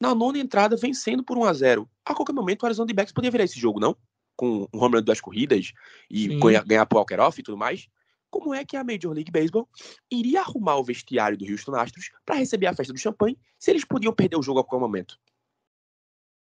[0.00, 3.30] Na nona entrada, vencendo por 1 a 0 A qualquer momento, o Arizona Diamondbacks podia
[3.30, 3.96] virar esse jogo, não?
[4.36, 5.72] Com um home run de duas corridas
[6.08, 7.88] e ganhar, ganhar pro walker-off e tudo mais
[8.30, 9.68] como é que a Major League Baseball
[10.10, 13.84] iria arrumar o vestiário do Houston Astros para receber a festa do champanhe se eles
[13.84, 15.18] podiam perder o jogo a qualquer momento.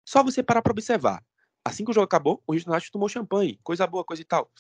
[0.06, 1.24] Só você parar para observar.
[1.64, 4.52] Assim que o jogo acabou, o Houston Astros tomou champanhe, coisa boa, coisa e tal.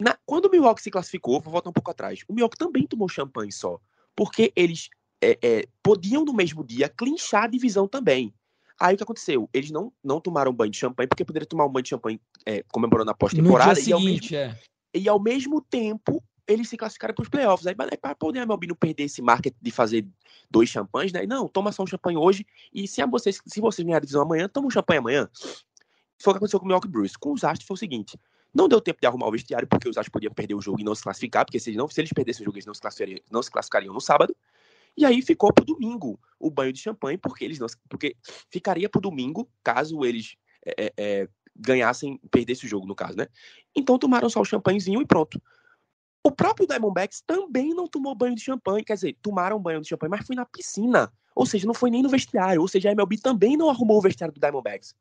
[0.00, 3.08] Na, quando o Milwaukee se classificou, vou voltar um pouco atrás, o Milwaukee também tomou
[3.08, 3.80] champanhe só,
[4.16, 4.88] porque eles
[5.22, 8.34] é, é, podiam no mesmo dia clinchar a divisão também.
[8.78, 9.48] Aí o que aconteceu?
[9.52, 12.64] Eles não, não tomaram banho de champanhe, porque poderiam tomar um banho de champanhe é,
[12.72, 13.76] comemorando a pós-temporada.
[13.76, 14.58] Seguinte, e ao mesmo,
[14.92, 17.66] é e ao mesmo tempo eles se classificaram para os playoffs.
[17.66, 20.04] Aí, para poder a MLB não perder esse market de fazer
[20.50, 21.24] dois champanhes, né?
[21.26, 24.48] Não, toma só um champanhe hoje e se vocês, se vocês ganharem a divisão amanhã,
[24.48, 25.28] toma um champanhe amanhã.
[26.20, 27.16] Foi o que aconteceu com o Milwaukee Brewers.
[27.16, 28.18] Com os Astros foi o seguinte,
[28.52, 30.84] não deu tempo de arrumar o vestiário porque os Astros podiam perder o jogo e
[30.84, 32.80] não se classificar, porque se eles, não, se eles perdessem o jogo, eles não se,
[32.80, 34.36] classificariam, não se classificariam no sábado.
[34.96, 38.16] E aí ficou para o domingo o banho de champanhe, porque eles não, porque
[38.50, 43.16] ficaria para o domingo caso eles é, é, é ganhassem, perdesse o jogo, no caso,
[43.16, 43.26] né?
[43.74, 45.40] Então tomaram só o champanhezinho e pronto.
[46.24, 50.10] O próprio Diamondbacks também não tomou banho de champanhe, quer dizer, tomaram banho de champanhe,
[50.10, 51.12] mas foi na piscina.
[51.34, 52.60] Ou seja, não foi nem no vestiário.
[52.60, 54.94] Ou seja, a MLB também não arrumou o vestiário do Diamondbacks.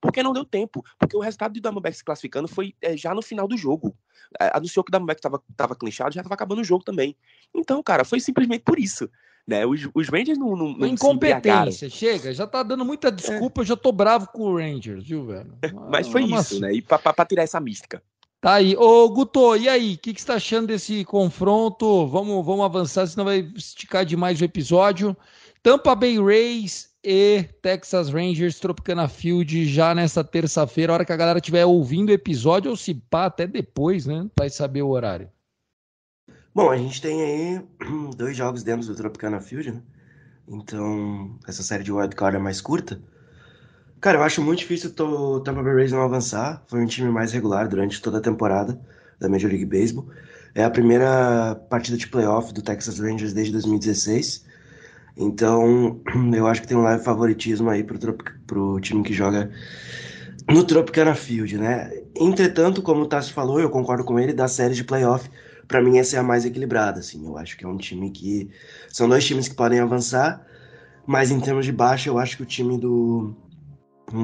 [0.00, 0.84] Porque não deu tempo.
[0.98, 3.96] Porque o resultado do Diamondbacks se classificando foi é, já no final do jogo.
[4.40, 7.16] É, anunciou que o Diamondbacks estava tava clinchado, já estava acabando o jogo também.
[7.54, 9.08] Então, cara, foi simplesmente por isso.
[9.46, 9.66] Né?
[9.66, 10.56] Os, os Rangers não.
[10.56, 13.62] não, não Incompetência, chega, já tá dando muita desculpa, é.
[13.62, 15.52] eu já tô bravo com o Rangers, viu, velho?
[15.90, 16.72] Mas foi isso, né?
[16.72, 18.02] E pra, pra, pra, tirar essa mística.
[18.40, 18.76] Tá aí.
[18.76, 19.94] Ô, Guto, e aí?
[19.94, 22.06] O que, que você tá achando desse confronto?
[22.06, 25.16] Vamos, vamos avançar, senão vai esticar demais o episódio.
[25.62, 31.16] Tampa Bay Rays e Texas Rangers Tropicana Field já nessa terça-feira, a hora que a
[31.16, 34.28] galera estiver ouvindo o episódio, ou se pá, até depois, né?
[34.38, 35.28] Vai saber o horário.
[36.54, 37.62] Bom, a gente tem aí
[38.16, 39.82] dois jogos dentro do Tropicana Field, né?
[40.46, 43.00] Então, essa série de wildcard é mais curta.
[44.00, 46.62] Cara, eu acho muito difícil o Tampa Bay Rays não avançar.
[46.66, 48.80] Foi um time mais regular durante toda a temporada
[49.18, 50.08] da Major League Baseball.
[50.54, 54.44] É a primeira partida de playoff do Texas Rangers desde 2016.
[55.16, 56.00] Então,
[56.34, 57.98] eu acho que tem um leve favoritismo aí pro,
[58.46, 59.50] pro time que joga
[60.50, 61.90] no Tropicana Field, né?
[62.18, 65.28] Entretanto, como o Tassi falou, eu concordo com ele, da série de playoff
[65.72, 67.24] para mim essa é a mais equilibrada, assim.
[67.24, 68.50] Eu acho que é um time que
[68.90, 70.46] são dois times que podem avançar,
[71.06, 73.34] mas em termos de baixa, eu acho que o time do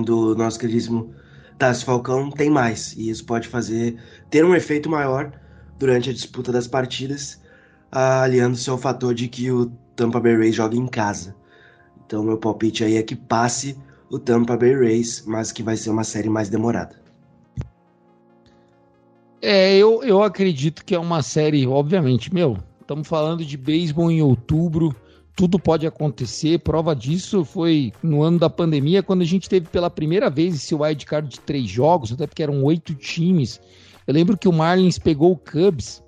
[0.04, 1.14] do nosso queridíssimo
[1.58, 3.96] Tassi Falcão tem mais e isso pode fazer
[4.28, 5.32] ter um efeito maior
[5.78, 7.40] durante a disputa das partidas,
[7.90, 11.34] aliando-se ao fator de que o Tampa Bay Rays joga em casa.
[12.06, 13.76] Então meu palpite aí é que passe
[14.08, 16.96] o Tampa Bay Rays, mas que vai ser uma série mais demorada.
[19.42, 24.22] É, eu, eu acredito que é uma série, obviamente, meu, estamos falando de beisebol em
[24.22, 24.94] outubro,
[25.34, 26.60] tudo pode acontecer.
[26.60, 30.74] Prova disso foi no ano da pandemia, quando a gente teve pela primeira vez esse
[30.74, 33.60] wildcard de três jogos, até porque eram oito times.
[34.06, 36.02] Eu lembro que o Marlins pegou o Cubs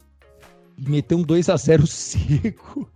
[0.78, 2.88] e meteu um 2 a 0 seco.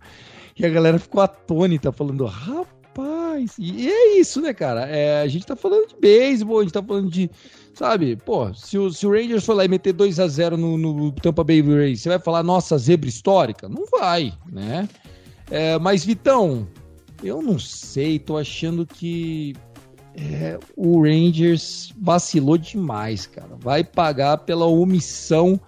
[0.57, 3.55] E a galera ficou atônita, falando, rapaz.
[3.59, 4.87] E é isso, né, cara?
[4.87, 7.29] É, a gente tá falando de beisebol, a gente tá falando de
[7.75, 10.77] Sabe, pô, se o, se o Rangers for lá e meter 2 a 0 no,
[10.77, 13.67] no Tampa Bay Rays, você vai falar, nossa, zebra histórica?
[13.67, 14.87] Não vai, né?
[15.51, 16.65] É, mas, Vitão,
[17.21, 19.53] eu não sei, tô achando que
[20.15, 23.57] é, o Rangers vacilou demais, cara.
[23.59, 25.59] Vai pagar pela omissão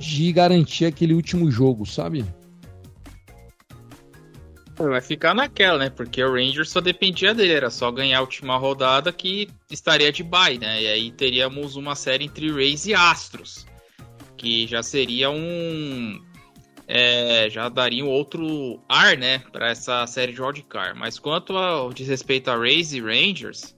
[0.00, 2.24] de garantir aquele último jogo, sabe?
[4.76, 5.90] Vai ficar naquela, né?
[5.90, 10.22] Porque o Rangers só dependia dele, era só ganhar a última rodada que estaria de
[10.22, 10.82] bye, né?
[10.82, 13.66] E aí teríamos uma série entre Rays e Astros,
[14.36, 16.20] que já seria um.
[16.88, 20.98] É, já daria um outro ar, né, para essa série de wildcard.
[20.98, 23.74] Mas quanto ao diz respeito a Rays e Rangers,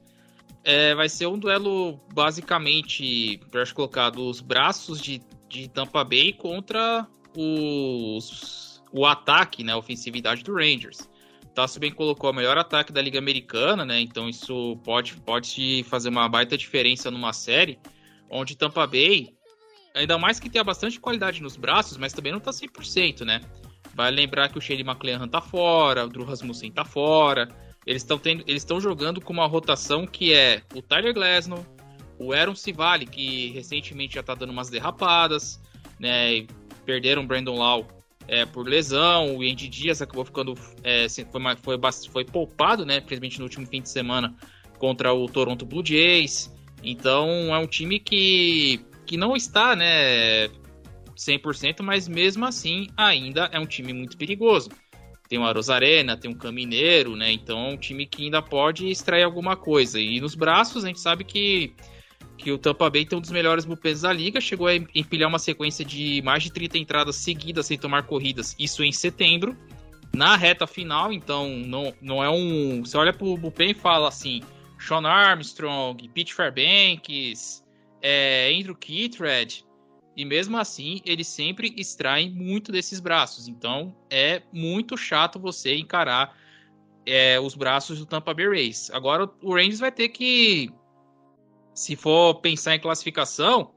[0.65, 7.07] é, vai ser um duelo basicamente, para colocar, dos braços de, de Tampa Bay contra
[7.37, 8.64] os,
[8.95, 11.11] o ataque, né, a ofensividade do Rangers.
[11.53, 14.01] Tassi bem colocou o melhor ataque da Liga Americana, né?
[14.01, 17.79] Então isso pode, pode fazer uma baita diferença numa série
[18.31, 19.35] onde Tampa Bay,
[19.95, 23.41] ainda mais que tenha bastante qualidade nos braços, mas também não tá 100%, né?
[23.95, 27.49] Vai lembrar que o Shane McClellan tá fora, o Drew Rasmussen tá fora.
[27.87, 31.65] Eles estão eles estão jogando com uma rotação que é o Tyler Glasnow,
[32.19, 35.61] o Aaron Civale, que recentemente já tá dando umas derrapadas,
[35.99, 36.47] né?
[36.85, 37.87] Perderam o Brandon Lau
[38.27, 43.01] é, por lesão, o Andy Dias acabou ficando é, foi, foi, foi poupado, né?
[43.01, 44.35] Principalmente no último fim de semana
[44.79, 46.53] contra o Toronto Blue Jays.
[46.83, 50.49] Então é um time que, que não está, né?
[51.17, 54.71] 100%, mas mesmo assim ainda é um time muito perigoso.
[55.29, 57.33] Tem o Arena, tem o Camineiro, né?
[57.33, 59.99] Então é um time que ainda pode extrair alguma coisa.
[59.99, 61.75] E nos braços a gente sabe que,
[62.37, 65.39] que o Tampa Bay tem um dos melhores bullpens da liga, chegou a empilhar uma
[65.39, 69.57] sequência de mais de 30 entradas seguidas sem tomar corridas, isso em setembro.
[70.13, 72.85] Na reta final, então não, não é um.
[72.85, 74.43] Você olha pro bullpen e fala assim:
[74.79, 77.65] Sean Armstrong, Pete Fairbanks,
[78.01, 79.65] é, Andrew Kittredge,
[80.17, 83.49] e mesmo assim, eles sempre extraem muito desses braços.
[83.49, 86.37] Então, é muito chato você encarar
[87.05, 88.91] é, os braços do Tampa Bay Rays.
[88.93, 90.71] Agora, o Rangers vai ter que,
[91.75, 93.75] se for pensar em classificação,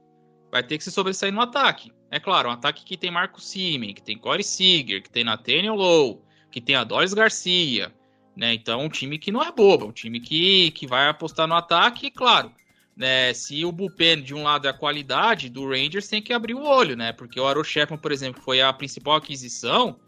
[0.51, 1.91] vai ter que se sobressair no ataque.
[2.09, 5.75] É claro, um ataque que tem Marco Simen, que tem Corey Seager, que tem Nathaniel
[5.75, 7.93] Lowe, que tem Adolis Garcia.
[8.35, 8.53] Né?
[8.53, 11.55] Então, um time que não é bobo, é um time que, que vai apostar no
[11.55, 12.53] ataque, e claro
[12.97, 16.55] né, se o bullpen de um lado é a qualidade do Rangers, tem que abrir
[16.55, 17.13] o olho, né?
[17.13, 17.61] Porque o Aro
[18.01, 19.99] por exemplo, foi a principal aquisição,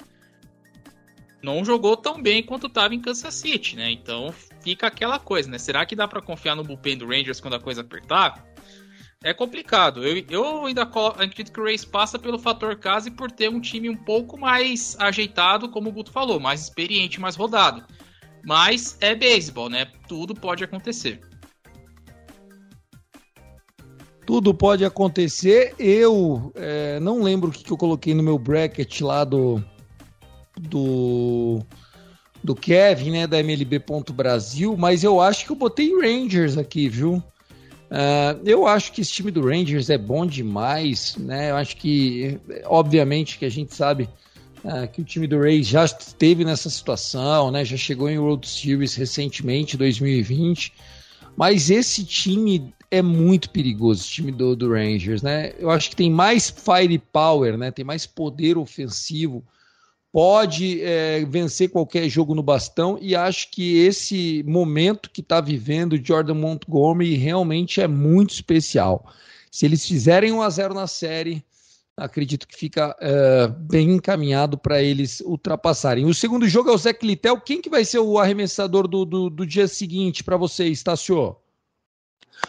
[1.42, 3.92] não jogou tão bem quanto estava em Kansas City, né?
[3.92, 5.58] Então fica aquela coisa, né?
[5.58, 8.46] Será que dá para confiar no bullpen do Rangers quando a coisa apertar?
[9.24, 10.06] É complicado.
[10.06, 13.60] Eu, eu ainda acredito que o Rays passa pelo fator casa e por ter um
[13.60, 17.84] time um pouco mais ajeitado, como o Guto falou, mais experiente, mais rodado.
[18.46, 19.88] Mas é beisebol, né?
[20.08, 21.20] Tudo pode acontecer.
[24.26, 25.74] Tudo pode acontecer.
[25.78, 29.62] Eu é, não lembro o que, que eu coloquei no meu bracket lá do
[30.60, 31.62] do
[32.44, 37.22] do Kevin, né, da MLB.Brasil, mas eu acho que eu botei Rangers aqui, viu?
[37.90, 41.50] Uh, eu acho que esse time do Rangers é bom demais, né?
[41.50, 44.08] Eu acho que, obviamente, que a gente sabe
[44.64, 47.66] uh, que o time do Rays já esteve nessa situação, né?
[47.66, 50.72] Já chegou em World Series recentemente, 2020.
[51.36, 55.54] Mas esse time é muito perigoso, o time do, do Rangers, né?
[55.58, 57.72] Eu acho que tem mais firepower, né?
[57.72, 59.44] Tem mais poder ofensivo,
[60.12, 66.04] pode é, vencer qualquer jogo no bastão e acho que esse momento que está vivendo
[66.04, 69.06] Jordan Montgomery realmente é muito especial.
[69.52, 71.44] Se eles fizerem 1 a 0 na série,
[71.96, 76.06] acredito que fica é, bem encaminhado para eles ultrapassarem.
[76.06, 77.40] O segundo jogo é o Zé Litel.
[77.42, 81.36] Quem que vai ser o arremessador do, do, do dia seguinte para vocês, Tassio?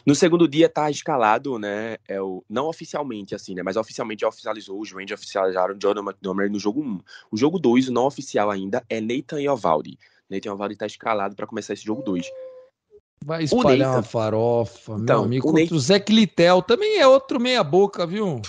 [0.07, 1.96] No segundo dia tá escalado, né?
[2.09, 3.62] É o, não oficialmente, assim, né?
[3.62, 7.00] Mas oficialmente já oficializou, os Rangers oficializaram Jordan McDonough no jogo 1.
[7.31, 9.98] O jogo 2, o não oficial ainda, é Nathan Iovaldi.
[10.29, 12.26] Nathan Iovaldi tá escalado para começar esse jogo 2.
[13.24, 15.48] Vai espalhar Nathan, uma farofa, então, meu amigo.
[15.48, 18.40] O contra Nathan, o Zé Litel também é outro meia boca, viu?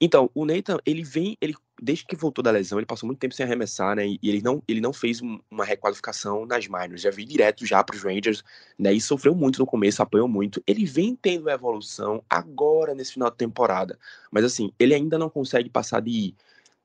[0.00, 3.34] Então, o Nathan, ele vem, ele desde que voltou da lesão, ele passou muito tempo
[3.34, 4.06] sem arremessar, né?
[4.06, 7.82] E ele não, ele não fez um, uma requalificação nas minors, já veio direto já
[7.84, 8.42] para os Rangers,
[8.78, 8.92] né?
[8.92, 10.62] E sofreu muito no começo, apanhou muito.
[10.66, 13.98] Ele vem tendo evolução agora nesse final de temporada,
[14.30, 16.34] mas assim, ele ainda não consegue passar de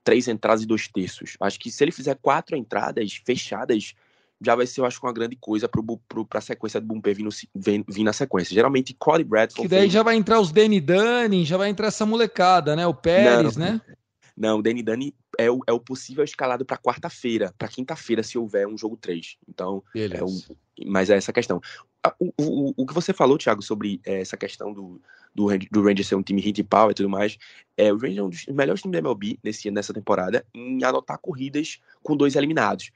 [0.04, 1.36] três entradas e dois terços.
[1.40, 3.94] Acho que se ele fizer quatro entradas fechadas,
[4.40, 7.84] já vai ser, eu acho, uma grande coisa para a sequência do Bumper vir, vir,
[7.88, 8.52] vir, na sequência.
[8.52, 9.62] Geralmente, Cody Bradford.
[9.62, 9.92] Que daí fez...
[9.92, 12.86] já vai entrar os Danny Dunning, já vai entrar essa molecada, né?
[12.86, 13.80] O Pérez, não, né?
[14.36, 18.38] Não, o Danny Dunning é o, é o possível escalado para quarta-feira, para quinta-feira, se
[18.38, 19.36] houver um jogo 3.
[19.48, 19.82] Então,
[20.16, 21.60] é o, mas é essa questão.
[22.18, 25.00] O, o, o que você falou, Thiago, sobre é, essa questão do,
[25.34, 27.38] do, do Rangers ser um time hit power e tudo mais,
[27.76, 31.18] é, o Rangers é um dos melhores times da MLB nesse, nessa temporada em anotar
[31.18, 32.90] corridas com dois eliminados.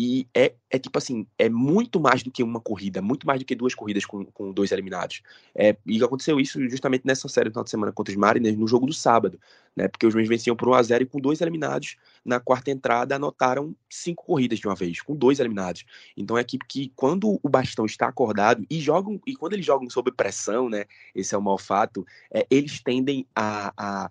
[0.00, 3.44] E é, é tipo assim, é muito mais do que uma corrida, muito mais do
[3.44, 5.22] que duas corridas com, com dois eliminados.
[5.52, 8.68] É, e aconteceu isso justamente nessa série do final de semana contra os Mariners, no
[8.68, 9.40] jogo do sábado,
[9.74, 9.88] né?
[9.88, 14.24] Porque os Rangers venciam por 1x0 e com dois eliminados, na quarta entrada, anotaram cinco
[14.24, 15.84] corridas de uma vez, com dois eliminados.
[16.16, 19.66] Então é uma equipe que, quando o bastão está acordado e jogam, e quando eles
[19.66, 20.84] jogam sob pressão, né?
[21.12, 24.10] Esse é o mau fato, é, eles tendem a, a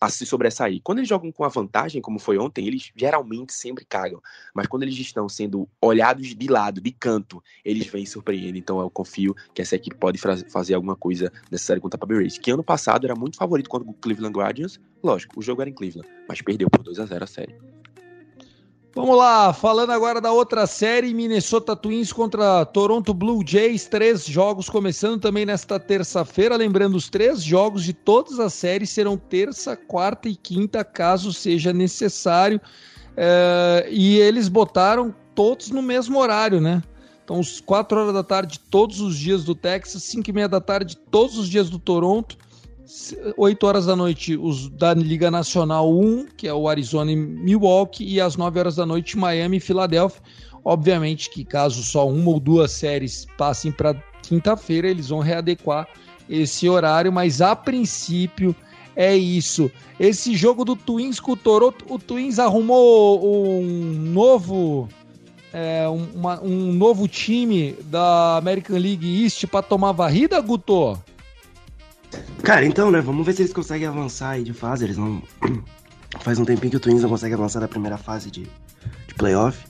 [0.00, 0.80] a se sobressair.
[0.82, 4.20] Quando eles jogam com a vantagem, como foi ontem, eles geralmente sempre cagam.
[4.54, 8.60] Mas quando eles estão sendo olhados de lado, de canto, eles vêm e surpreendem.
[8.60, 12.18] Então eu confio que essa equipe pode fazer alguma coisa nessa série contra a Bay
[12.18, 14.80] Rays, que ano passado era muito favorito contra o Cleveland Guardians.
[15.02, 17.54] Lógico, o jogo era em Cleveland, mas perdeu por 2 a 0 a série.
[18.96, 24.70] Vamos lá, falando agora da outra série, Minnesota Twins contra Toronto Blue Jays, três jogos
[24.70, 26.56] começando também nesta terça-feira.
[26.56, 31.74] Lembrando, os três jogos de todas as séries serão terça, quarta e quinta, caso seja
[31.74, 32.58] necessário.
[33.14, 36.82] É, e eles botaram todos no mesmo horário, né?
[37.22, 40.60] Então, os 4 horas da tarde, todos os dias do Texas, 5 e meia da
[40.60, 42.38] tarde, todos os dias do Toronto.
[43.36, 48.04] 8 horas da noite, os da Liga Nacional 1, que é o Arizona e Milwaukee,
[48.04, 50.22] e às 9 horas da noite, Miami e Filadélfia.
[50.64, 55.88] Obviamente que caso só uma ou duas séries passem para quinta-feira, eles vão readequar
[56.28, 58.54] esse horário, mas a princípio
[58.94, 59.70] é isso.
[59.98, 64.88] Esse jogo do Twins com o Toronto, o Twins arrumou um novo
[65.52, 70.98] é, um, uma, um novo time da American League East para tomar varrida, Guto?
[72.42, 73.00] Cara, então, né?
[73.00, 74.84] Vamos ver se eles conseguem avançar aí de fase.
[74.84, 75.22] Eles não.
[76.20, 79.66] Faz um tempinho que o Twins não consegue avançar da primeira fase de, de playoff.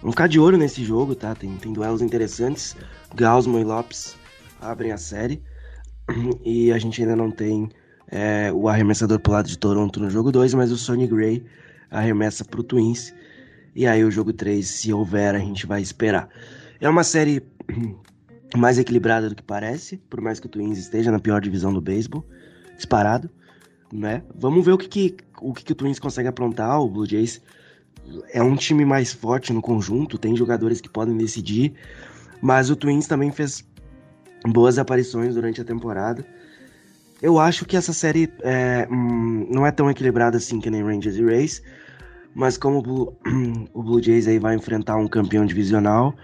[0.00, 1.34] Vamos ficar de olho nesse jogo, tá?
[1.34, 2.76] Tem, tem duelos interessantes.
[3.14, 4.16] Gausman e Lopes
[4.60, 5.42] abrem a série.
[6.44, 7.68] E a gente ainda não tem
[8.10, 11.44] é, o arremessador pro lado de Toronto no jogo 2, mas o Sonny Gray
[11.90, 13.12] arremessa pro Twins.
[13.74, 16.28] E aí o jogo 3, se houver, a gente vai esperar.
[16.80, 17.42] É uma série
[18.56, 21.80] mais equilibrada do que parece, por mais que o Twins esteja na pior divisão do
[21.80, 22.24] beisebol,
[22.76, 23.28] disparado,
[23.92, 24.22] né?
[24.34, 26.80] Vamos ver o que, que o que, que o Twins consegue aprontar.
[26.80, 27.40] O Blue Jays
[28.32, 31.74] é um time mais forte no conjunto, tem jogadores que podem decidir,
[32.40, 33.66] mas o Twins também fez
[34.46, 36.24] boas aparições durante a temporada.
[37.20, 41.16] Eu acho que essa série é, hum, não é tão equilibrada assim que nem Rangers
[41.16, 41.62] e Rays,
[42.34, 43.16] mas como o Blue,
[43.74, 46.14] o Blue Jays aí vai enfrentar um campeão divisional,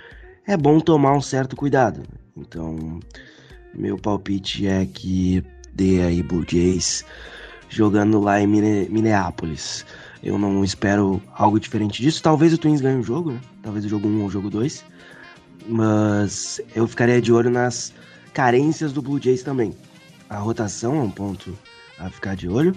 [0.47, 2.03] é bom tomar um certo cuidado.
[2.36, 3.01] Então,
[3.74, 5.42] meu palpite é que
[5.72, 7.05] dê aí Blue Jays
[7.68, 9.84] jogando lá em Minneapolis.
[10.22, 12.22] Eu não espero algo diferente disso.
[12.22, 13.40] Talvez o Twins ganhe o jogo, né?
[13.62, 14.84] Talvez o jogo 1 ou o jogo 2.
[15.66, 17.92] Mas eu ficaria de olho nas
[18.32, 19.74] carências do Blue Jays também.
[20.28, 21.57] A rotação é um ponto
[21.99, 22.74] a ficar de olho.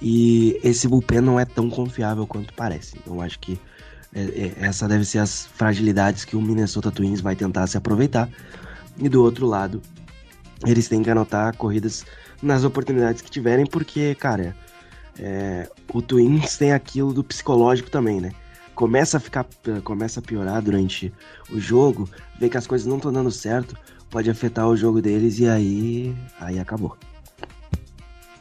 [0.00, 2.96] E esse bullpen não é tão confiável quanto parece.
[2.98, 3.58] Então acho que
[4.14, 8.28] é, é, essa deve ser as fragilidades que o Minnesota Twins vai tentar se aproveitar.
[8.98, 9.80] E do outro lado,
[10.66, 12.04] eles têm que anotar corridas
[12.42, 14.54] nas oportunidades que tiverem, porque, cara,
[15.18, 18.32] é, o Twins tem aquilo do psicológico também, né?
[18.74, 19.46] Começa a ficar,
[19.84, 21.12] começa a piorar durante
[21.50, 22.08] o jogo,
[22.38, 23.76] vê que as coisas não estão dando certo,
[24.10, 26.96] pode afetar o jogo deles e aí, aí acabou.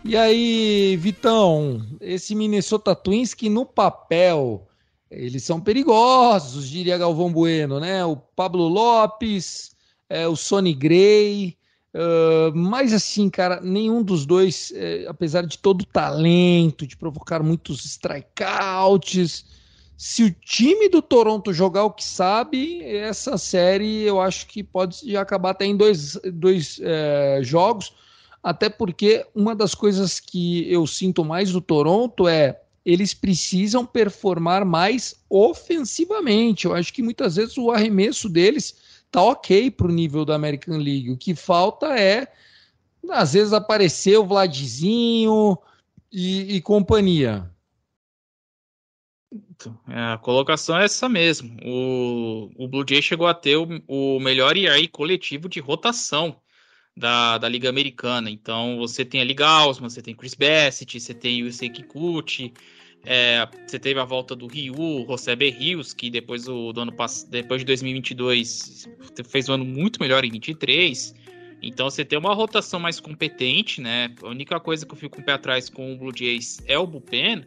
[0.04, 4.68] E aí, Vitão, esse Minnesota Twins que no papel
[5.12, 8.04] eles são perigosos, diria Galvão Bueno, né?
[8.06, 9.72] O Pablo Lopes,
[10.10, 11.58] é, o Sonny Gray,
[11.94, 17.44] uh, mas assim, cara, nenhum dos dois, é, apesar de todo o talento, de provocar
[17.44, 19.46] muitos strikeouts,
[19.98, 25.16] se o time do Toronto jogar o que sabe, essa série eu acho que pode
[25.16, 27.94] acabar até em dois, dois é, jogos
[28.44, 34.66] até porque uma das coisas que eu sinto mais do Toronto é eles precisam performar
[34.66, 36.66] mais ofensivamente.
[36.66, 38.76] Eu acho que muitas vezes o arremesso deles
[39.12, 41.12] tá ok para o nível da American League.
[41.12, 42.28] O que falta é,
[43.10, 45.58] às vezes, aparecer o Vladzinho
[46.12, 47.50] e, e companhia.
[49.88, 51.56] É, a colocação é essa mesmo.
[51.64, 56.36] O, o Blue Jay chegou a ter o, o melhor IAI coletivo de rotação
[56.96, 58.30] da, da Liga Americana.
[58.30, 62.54] Então você tem ali Gaussman, você tem Chris Bassett, você tem o Yusei Kikuchi,
[63.04, 66.94] é, você teve a volta do Ryu, José Rios, que depois, do, do ano,
[67.30, 68.88] depois de 2022
[69.28, 71.16] fez um ano muito melhor em 23.
[71.64, 74.14] Então você tem uma rotação mais competente, né?
[74.24, 76.78] A única coisa que eu fico com o pé atrás com o Blue Jays é
[76.78, 77.46] o bullpen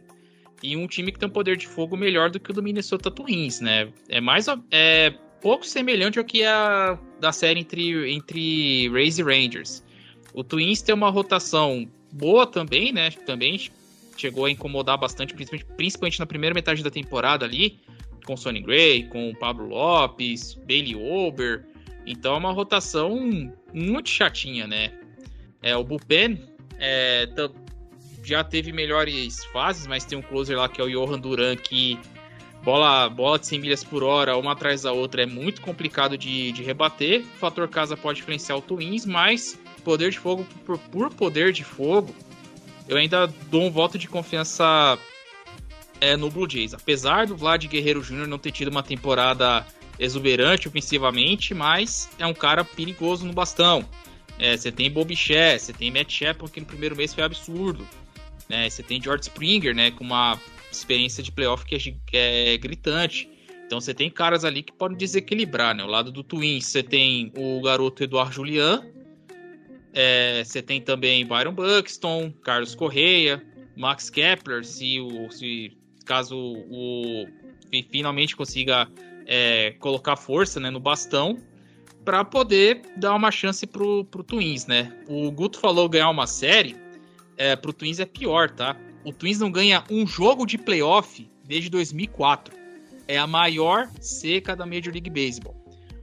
[0.63, 3.11] e um time que tem um poder de fogo melhor do que o do Minnesota
[3.11, 3.91] Twins, né?
[4.07, 9.83] É mais é pouco semelhante ao que a da série entre, entre Rays e Rangers.
[10.31, 13.09] O Twins tem uma rotação boa também, né?
[13.09, 13.59] Também
[14.15, 17.79] chegou a incomodar bastante, principalmente, principalmente na primeira metade da temporada ali,
[18.25, 21.65] com Sonny Gray, com Pablo Lopes, Bailey Ober.
[22.05, 23.19] Então é uma rotação
[23.73, 24.93] muito chatinha, né?
[25.63, 26.39] É, o Bullpen
[26.77, 27.27] é,
[28.23, 31.97] já teve melhores fases, mas tem um closer lá que é o Johan Duran que
[32.65, 36.51] bola, bola de 100 milhas por hora, uma atrás da outra, é muito complicado de,
[36.51, 37.21] de rebater.
[37.21, 41.63] O fator casa pode influenciar o Twins, mas poder de fogo por, por poder de
[41.63, 42.13] fogo,
[42.89, 44.97] eu ainda dou um voto de confiança
[46.01, 46.73] é, no Blue Jays.
[46.73, 48.27] Apesar do Vlad Guerreiro Jr.
[48.27, 49.65] não ter tido uma temporada
[49.99, 53.87] exuberante ofensivamente, mas é um cara perigoso no bastão.
[54.39, 57.87] É, você tem Bobiché, você tem Matt Shepard, que no primeiro mês foi absurdo.
[58.49, 58.67] Né?
[58.69, 60.37] Você tem George Springer, né, com uma
[60.77, 63.29] experiência de playoff que é, é gritante.
[63.65, 65.83] Então você tem caras ali que podem desequilibrar, né?
[65.83, 68.83] O lado do Twins, você tem o garoto Eduardo Julian,
[69.93, 73.41] é, você tem também Byron Buxton, Carlos Correia,
[73.75, 77.25] Max Kepler, se, o, se caso o
[77.91, 78.87] finalmente consiga
[79.25, 81.37] é, colocar força né, no bastão
[82.05, 84.95] para poder dar uma chance pro, pro Twins, né?
[85.07, 86.75] O Guto falou ganhar uma série,
[87.35, 88.77] é, pro Twins é pior, tá?
[89.05, 92.53] O Twins não ganha um jogo de playoff desde 2004.
[93.07, 95.55] É a maior seca da Major League Baseball.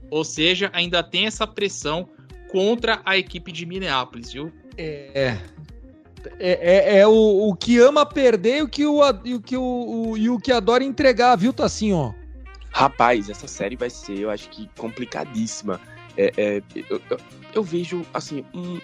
[0.09, 2.07] Ou seja, ainda tem essa pressão
[2.49, 4.51] contra a equipe de Minneapolis, viu?
[4.77, 5.37] É.
[6.39, 9.57] É, é, é o, o, que ama perder e o que, o, e o, que
[9.57, 12.13] o, o, e o que adora entregar, viu, tá assim, ó.
[12.69, 15.81] Rapaz, essa série vai ser, eu acho que, complicadíssima.
[16.15, 17.17] É, é, eu, eu,
[17.55, 18.79] eu, vejo, assim, um.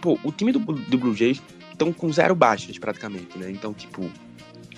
[0.00, 1.42] Pô, o time do, do Blue Jays
[1.74, 3.50] estão com zero baixas, praticamente, né?
[3.50, 4.10] Então, tipo,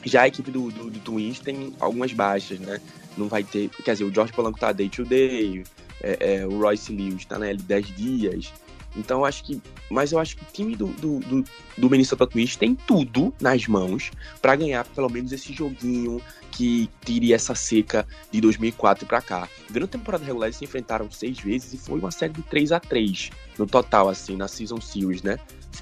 [0.05, 2.81] já a equipe do, do, do, Twins tem algumas baixas, né?
[3.17, 3.69] Não vai ter.
[3.69, 5.63] Quer dizer, o George Polanco tá day to day,
[6.03, 8.53] é, é, o Royce Lewis tá na L 10 dias.
[8.97, 9.61] Então, acho que.
[9.91, 11.45] Mas eu acho que o time do, do, do,
[11.77, 16.21] do Minnesota Twins tem tudo nas mãos para ganhar pelo menos esse joguinho
[16.51, 19.49] que tire essa seca de 2004 para cá.
[19.69, 22.73] Durante a temporada regular, eles se enfrentaram seis vezes e foi uma série de 3
[22.73, 25.39] a 3 no total, assim, na Season Series, né?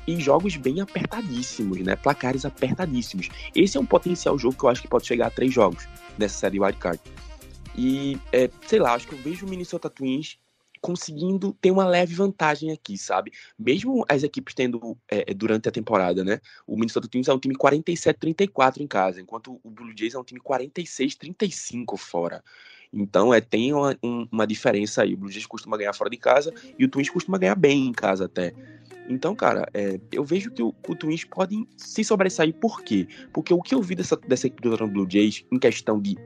[0.07, 1.97] E jogos bem apertadíssimos, né?
[1.97, 3.29] Placares apertadíssimos.
[3.55, 5.87] Esse é um potencial jogo que eu acho que pode chegar a três jogos
[6.19, 7.01] nessa série Wildcard.
[7.77, 10.39] E, é, sei lá, acho que eu vejo o Minnesota Twins
[10.85, 13.33] conseguindo ter uma leve vantagem aqui, sabe?
[13.59, 16.41] Mesmo as equipes tendo é, é durante a temporada, né?
[16.67, 20.23] O Minnesota Twins é um time 47-34 em casa, enquanto o Blue Jays é um
[20.25, 22.45] time 46-35 fora.
[22.93, 23.99] Então é, tem uma,
[24.31, 25.15] uma diferença aí.
[25.15, 27.93] O Blue Jays costuma ganhar fora de casa e o Twins costuma ganhar bem em
[27.93, 28.53] casa até.
[29.09, 32.55] Então, cara, é, eu vejo que o, o Twins pode se sobressair.
[32.55, 33.07] Por quê?
[33.33, 36.17] Porque o que eu vi dessa, dessa equipe do Blue Jays em questão de,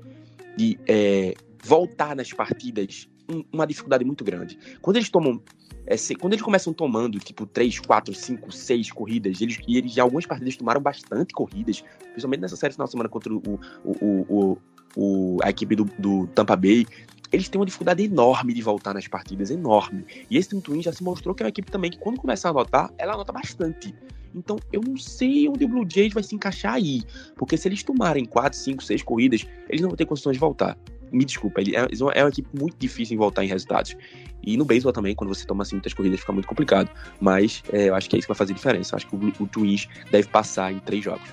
[0.56, 3.08] de é, voltar nas partidas
[3.52, 4.58] uma dificuldade muito grande.
[4.80, 5.42] Quando eles tomam.
[5.86, 9.96] É, se, quando eles começam tomando, tipo, 3, 4, 5, 6 corridas, eles, e eles
[9.96, 13.40] em algumas partidas tomaram bastante corridas, principalmente nessa série final de semana contra o,
[13.84, 14.58] o, o,
[14.94, 16.86] o a equipe do, do, Tampa Bay,
[17.32, 20.04] eles têm uma dificuldade enorme de voltar nas partidas, enorme.
[20.30, 22.48] E esse Team Twin já se mostrou que é uma equipe também que, quando começar
[22.48, 23.94] a anotar, ela anota bastante.
[24.34, 27.02] Então, eu não sei onde o Blue Jays vai se encaixar aí.
[27.36, 30.76] Porque se eles tomarem 4, 5, 6 corridas, eles não vão ter condições de voltar
[31.12, 31.80] me desculpa, ele é,
[32.14, 33.96] é uma equipe muito difícil em voltar em resultados.
[34.42, 36.90] E no beisebol também, quando você toma assim muitas corridas, fica muito complicado.
[37.20, 38.94] Mas é, eu acho que é isso que vai fazer diferença.
[38.94, 41.28] Eu acho que o, o Twins deve passar em três jogos.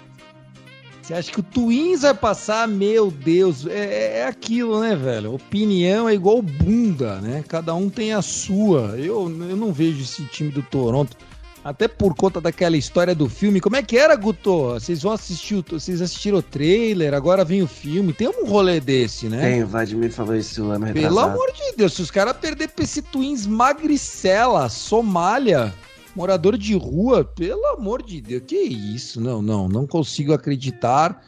[1.05, 2.67] Você acha que o Twins vai passar?
[2.67, 5.35] Meu Deus, é, é, aquilo, né, velho?
[5.35, 7.43] Opinião é igual bunda, né?
[7.47, 8.95] Cada um tem a sua.
[8.97, 11.15] Eu, eu não vejo esse time do Toronto
[11.63, 13.61] até por conta daquela história do filme.
[13.61, 14.69] Como é que era, Guto?
[14.73, 18.11] Vocês vão assistir, vocês assistiram o trailer, agora vem o filme.
[18.11, 19.41] Tem um rolê desse, né?
[19.41, 21.15] Tem, o Vladimir falou isso ano retrasado.
[21.15, 25.71] Pelo amor de Deus, se os caras perder pra esse Twins magricela, Somália,
[26.15, 29.19] morador de rua, pelo amor de Deus, que isso?
[29.19, 31.21] Não, não, não consigo acreditar.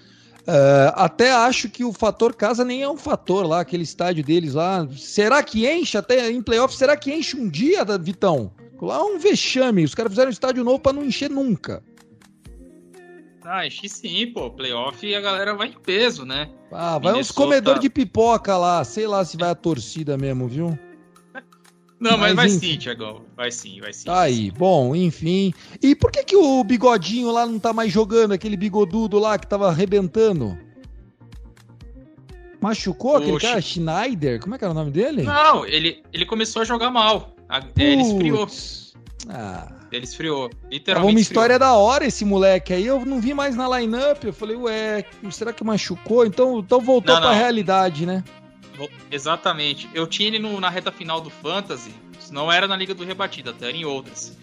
[0.47, 4.53] Uh, até acho que o fator casa nem é um fator lá, aquele estádio deles
[4.53, 4.87] lá.
[4.95, 6.73] Será que enche até em playoff?
[6.73, 8.51] Será que enche um dia, Vitão?
[8.81, 9.83] Lá é um vexame.
[9.83, 11.83] Os caras fizeram um estádio novo para não encher nunca.
[13.43, 14.49] Ah, enche sim, pô.
[14.51, 16.49] Playoff e a galera vai em peso, né?
[16.71, 17.19] Ah, vai Minnesota...
[17.19, 18.83] uns comedores de pipoca lá.
[18.83, 20.77] Sei lá se vai a torcida mesmo, viu?
[21.99, 22.59] Não, mas, mas vai enfim.
[22.59, 23.21] sim, Tiagão.
[23.35, 24.05] Vai sim, vai sim.
[24.05, 25.51] Tá aí, bom, enfim.
[25.81, 28.33] E por que que o bigodinho lá não tá mais jogando?
[28.33, 30.57] Aquele bigodudo lá que tava arrebentando?
[32.61, 33.61] Machucou o aquele cara?
[33.61, 34.39] Schneider?
[34.39, 35.23] Como é que era o nome dele?
[35.23, 37.35] Não, ele, ele começou a jogar mal.
[37.49, 38.47] A, ele esfriou.
[39.29, 39.71] Ah.
[39.91, 40.49] Ele esfriou.
[40.69, 41.13] Literalmente.
[41.13, 41.71] uma história esfriou.
[41.71, 42.85] da hora esse moleque aí.
[42.85, 44.23] Eu não vi mais na lineup.
[44.23, 46.25] Eu falei, ué, será que machucou?
[46.25, 47.29] Então, então voltou não, não.
[47.29, 48.23] pra realidade, né?
[49.11, 49.89] Exatamente.
[49.93, 51.93] Eu tinha ele no, na reta final do Fantasy.
[52.31, 54.37] Não era na Liga do Rebatida, até era em outras.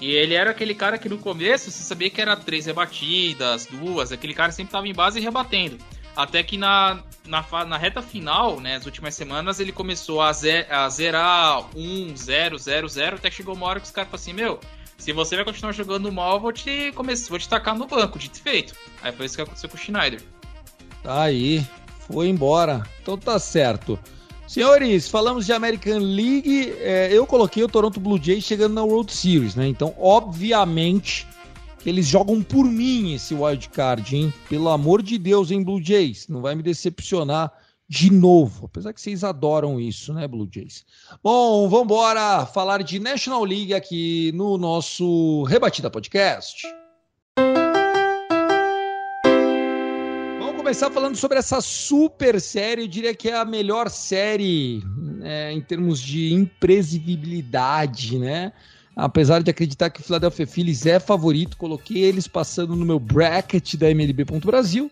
[0.00, 4.12] E ele era aquele cara que no começo você sabia que era três rebatidas, duas.
[4.12, 5.78] Aquele cara sempre tava em base e rebatendo.
[6.16, 10.88] Até que na, na, na reta final, né, as últimas semanas, ele começou a, a
[10.88, 14.32] zerar 1, 0, 0, 0, até que chegou uma hora que os caras falaram assim,
[14.32, 14.60] meu,
[14.96, 18.74] se você vai continuar jogando mal, vou te, vou te tacar no banco, dito feito.
[19.02, 20.22] Aí foi isso que aconteceu com o Schneider.
[21.02, 21.66] Tá aí,
[22.06, 22.82] foi embora.
[23.02, 23.98] Então tá certo.
[24.46, 26.74] Senhores, falamos de American League.
[26.78, 29.66] É, eu coloquei o Toronto Blue Jays chegando na World Series, né?
[29.66, 31.26] Então, obviamente
[31.84, 34.32] Eles jogam por mim esse wildcard, hein?
[34.48, 36.26] Pelo amor de Deus, hein, Blue Jays?
[36.28, 37.52] Não vai me decepcionar
[37.86, 38.64] de novo.
[38.64, 40.84] Apesar que vocês adoram isso, né, Blue Jays?
[41.22, 41.94] Bom, vamos
[42.54, 46.66] falar de National League aqui no nosso Rebatida Podcast.
[50.64, 52.80] Começar falando sobre essa super série.
[52.80, 54.82] Eu diria que é a melhor série
[55.22, 58.50] é, em termos de imprevisibilidade, né?
[58.96, 63.74] Apesar de acreditar que o Philadelphia Phillies é favorito, coloquei eles passando no meu bracket
[63.74, 64.90] da MLB.Brasil.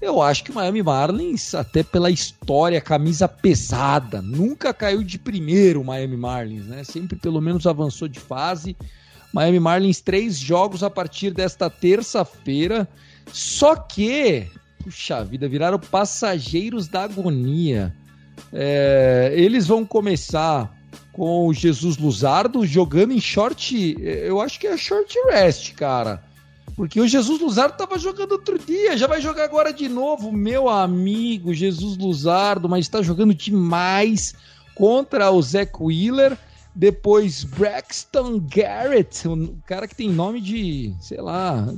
[0.00, 5.82] Eu acho que o Miami Marlins, até pela história, camisa pesada, nunca caiu de primeiro
[5.82, 6.82] o Miami Marlins, né?
[6.82, 8.76] Sempre pelo menos avançou de fase.
[9.32, 12.88] Miami Marlins, três jogos a partir desta terça-feira.
[13.32, 14.50] Só que
[14.82, 17.94] puxa vida, viraram passageiros da agonia.
[18.52, 20.74] É, eles vão começar
[21.12, 26.22] com o Jesus Luzardo jogando em short, eu acho que é short rest, cara.
[26.74, 30.68] Porque o Jesus Luzardo estava jogando outro dia, já vai jogar agora de novo, meu
[30.68, 34.34] amigo Jesus Luzardo, mas está jogando demais
[34.74, 36.36] contra o Zach Wheeler.
[36.74, 41.68] Depois Braxton Garrett, o cara que tem nome de, sei lá,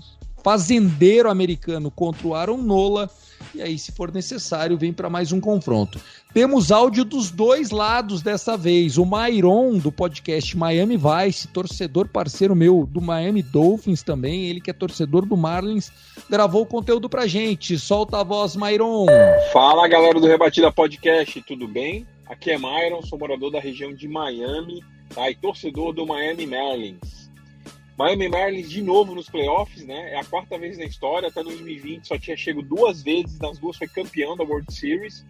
[0.45, 3.11] fazendeiro americano contra o Aaron Nola.
[3.55, 5.99] E aí, se for necessário, vem para mais um confronto.
[6.33, 8.99] Temos áudio dos dois lados dessa vez.
[8.99, 14.71] O Mairon, do podcast Miami Vice, torcedor parceiro meu do Miami Dolphins também, ele que
[14.71, 15.91] é torcedor do Marlins,
[16.29, 17.79] gravou o conteúdo pra gente.
[17.79, 19.07] Solta a voz, Mairon.
[19.53, 22.07] Fala, galera do Rebatida Podcast, tudo bem?
[22.27, 24.83] Aqui é Myron, sou morador da região de Miami
[25.15, 25.31] tá?
[25.31, 27.14] e torcedor do Miami Marlins.
[27.97, 30.13] Miami Marlins de novo nos playoffs, né?
[30.13, 33.77] É a quarta vez na história, até 2020 só tinha chego duas vezes, nas duas
[33.77, 35.25] foi campeão da World Series,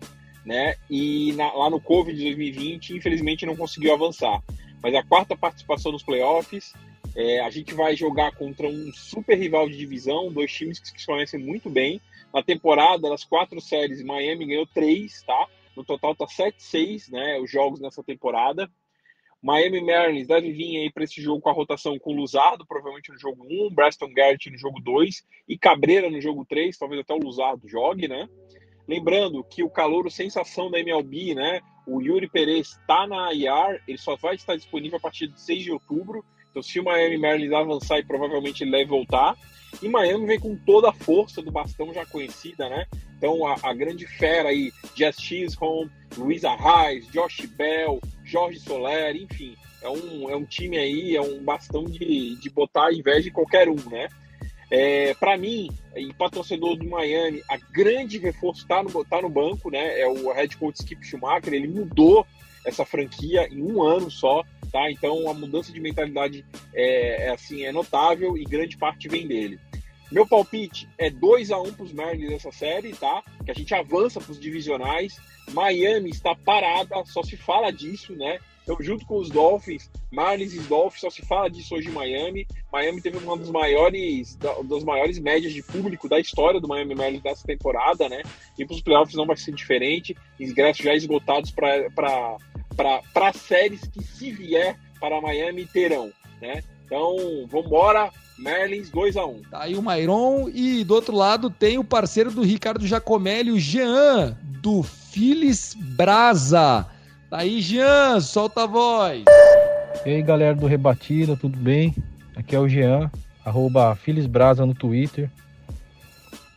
[0.46, 0.76] né?
[0.88, 4.42] E na, lá no Covid de 2020, infelizmente não conseguiu avançar.
[4.82, 6.72] Mas a quarta participação nos playoffs,
[7.14, 11.06] é, a gente vai jogar contra um super rival de divisão, dois times que se
[11.06, 12.00] conhecem muito bem.
[12.32, 15.46] Na temporada, das quatro séries, Miami ganhou três, tá?
[15.76, 17.38] No total tá 7-6, né?
[17.38, 18.70] Os jogos nessa temporada.
[19.44, 23.18] Miami Marlins deve vir aí para esse jogo com a rotação com Luzardo, provavelmente no
[23.18, 27.18] jogo 1, Braston Garrett no jogo 2 e Cabreira no jogo 3, talvez até o
[27.18, 28.26] Luzardo jogue, né?
[28.88, 31.60] Lembrando que o calor, sensação da MLB, né?
[31.86, 35.62] O Yuri Perez está na IR, ele só vai estar disponível a partir de 6
[35.62, 36.24] de outubro.
[36.50, 39.36] Então, se o Miami Marlins avançar, provavelmente ele deve voltar.
[39.82, 42.86] E Miami vem com toda a força do bastão já conhecida, né?
[43.18, 49.56] Então, a, a grande fera aí, Jess Chisholm, Luisa Reis, Josh Bell, Jorge Soler, enfim,
[49.82, 53.68] é um, é um time aí, é um bastão de, de botar inveja em qualquer
[53.68, 54.08] um, né?
[54.70, 59.28] É, para mim, e para torcedor do Miami, a grande reforço está no, tá no
[59.28, 60.00] banco, né?
[60.00, 62.26] É o head coach Skip Schumacher, ele mudou
[62.64, 64.42] essa franquia em um ano só,
[64.72, 64.90] tá?
[64.90, 66.44] Então a mudança de mentalidade
[66.74, 69.60] é, é assim é notável e grande parte vem dele.
[70.10, 73.22] Meu palpite é 2 a 1 para os Marlins nessa série, tá?
[73.44, 75.18] Que a gente avança para os divisionais.
[75.52, 78.38] Miami está parada, só se fala disso, né?
[78.62, 82.46] Então, junto com os Dolphins, Marlins e Dolphins, só se fala disso hoje em Miami.
[82.72, 87.22] Miami teve uma das maiores, das maiores médias de público da história do Miami Marlins
[87.22, 88.22] dessa temporada, né?
[88.58, 90.16] E para os playoffs não vai ser diferente.
[90.40, 96.62] Ingressos já esgotados para séries que, se vier para Miami, terão, né?
[96.94, 97.16] Então,
[97.48, 98.12] vamos embora.
[98.38, 99.28] Merlins 2x1.
[99.28, 99.42] Um.
[99.50, 103.58] Tá aí o Mairon e do outro lado tem o parceiro do Ricardo Jacomelli, o
[103.58, 106.86] Jean, do Filis Brasa.
[107.28, 109.24] Tá aí, Jean, solta a voz.
[110.06, 111.96] E aí, galera do Rebatida, tudo bem?
[112.36, 113.10] Aqui é o Jean,
[113.44, 115.28] arroba Filis Brasa no Twitter.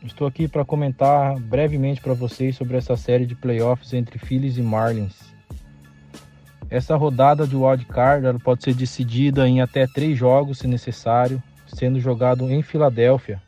[0.03, 4.61] Estou aqui para comentar brevemente para vocês sobre essa série de playoffs entre Phillies e
[4.61, 5.26] Marlins.
[6.69, 12.49] Essa rodada de wildcard pode ser decidida em até três jogos, se necessário, sendo jogado
[12.49, 13.41] em Filadélfia,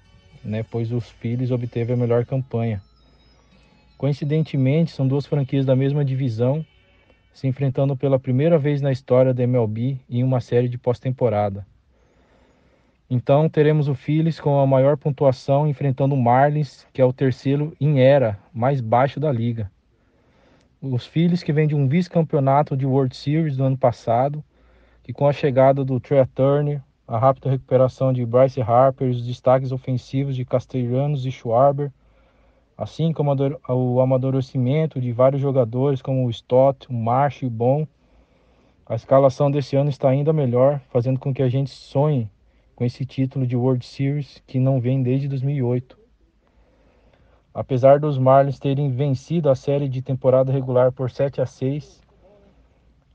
[0.43, 2.81] né, pois os Phillies obteve a melhor campanha.
[3.97, 6.65] Coincidentemente, são duas franquias da mesma divisão
[7.33, 11.65] se enfrentando pela primeira vez na história da MLB em uma série de pós-temporada.
[13.09, 17.75] Então teremos o Phillies com a maior pontuação enfrentando o Marlins, que é o terceiro
[17.81, 19.69] em era mais baixo da liga.
[20.81, 24.41] Os Phillies que vêm de um vice-campeonato de World Series do ano passado,
[25.03, 29.73] que com a chegada do Trey Turner, a rápida recuperação de Bryce Harper os destaques
[29.73, 31.91] ofensivos de Castellanos e Schwarber,
[32.77, 33.35] assim como
[33.67, 37.85] o amadurecimento de vários jogadores como o Stott, o Marsh e o Bom.
[38.85, 42.31] A escalação desse ano está ainda melhor, fazendo com que a gente sonhe
[42.73, 45.98] com esse título de World Series que não vem desde 2008.
[47.59, 52.01] Apesar dos Marlins terem vencido a série de temporada regular por 7 a 6,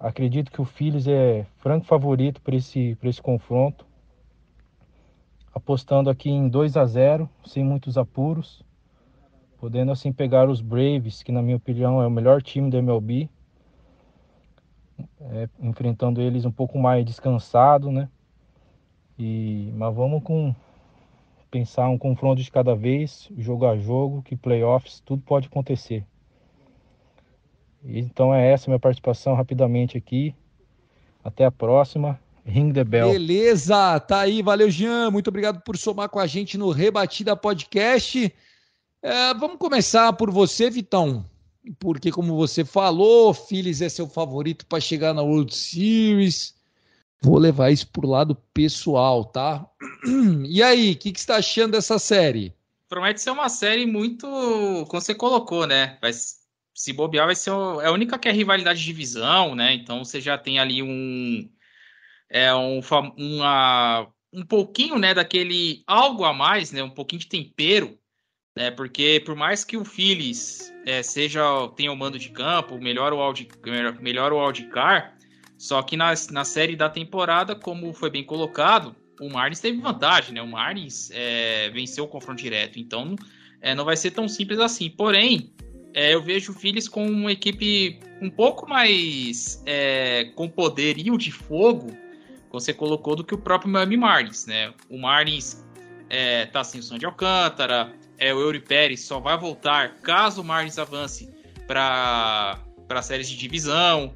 [0.05, 3.87] Acredito que o Phillies é franco favorito para esse, esse confronto.
[5.55, 8.63] apostando aqui em 2 a 0 sem muitos apuros,
[9.57, 13.31] podendo assim pegar os Braves, que na minha opinião é o melhor time da MLB,
[15.21, 18.11] é, enfrentando eles um pouco mais descansado, né?
[19.19, 20.55] E, mas vamos com
[21.55, 26.05] pensar um confronto de cada vez, jogo a jogo, que playoffs, tudo pode acontecer.
[27.85, 30.35] Então é essa minha participação rapidamente aqui.
[31.23, 32.19] Até a próxima.
[32.45, 33.13] Ring the bell.
[33.13, 38.35] Beleza, tá aí, valeu Jean, muito obrigado por somar com a gente no Rebatida Podcast.
[39.01, 41.25] É, vamos começar por você, Vitão,
[41.79, 46.54] porque como você falou, Phillies é seu favorito para chegar na World Series.
[47.25, 49.67] Vou levar isso pro lado pessoal, tá?
[50.47, 52.55] E aí, o que, que você está achando dessa série?
[52.87, 54.27] Promete ser uma série muito,
[54.89, 55.99] como você colocou, né?
[56.03, 59.73] Vai, se bobear, vai ser é a única que é rivalidade de divisão, né?
[59.73, 61.49] Então você já tem ali um
[62.29, 62.81] é um,
[63.17, 67.97] uma, um pouquinho, né, daquele algo a mais, né, um pouquinho de tempero,
[68.57, 71.43] né, porque por mais que o Phillies é, seja
[71.77, 73.47] tenha o mando de campo, melhor o Audi,
[74.01, 75.17] melhor o Audicar,
[75.57, 80.35] só que na, na série da temporada, como foi bem colocado, o Marlins teve vantagem,
[80.35, 83.15] né, o Marlins é, venceu o confronto direto, então
[83.61, 84.91] é, não vai ser tão simples assim.
[84.91, 85.53] Porém,
[85.93, 91.31] é, eu vejo o Phillies com uma equipe um pouco mais é, com poderio de
[91.31, 91.97] fogo
[92.55, 94.73] você colocou do que o próprio Miami Marlins, né?
[94.89, 95.65] O Marlins
[96.09, 100.41] é, tá sem o som de Alcântara, é, o Eury Pérez só vai voltar caso
[100.41, 101.29] o Marlins avance
[101.67, 102.63] para
[103.03, 104.15] séries de divisão.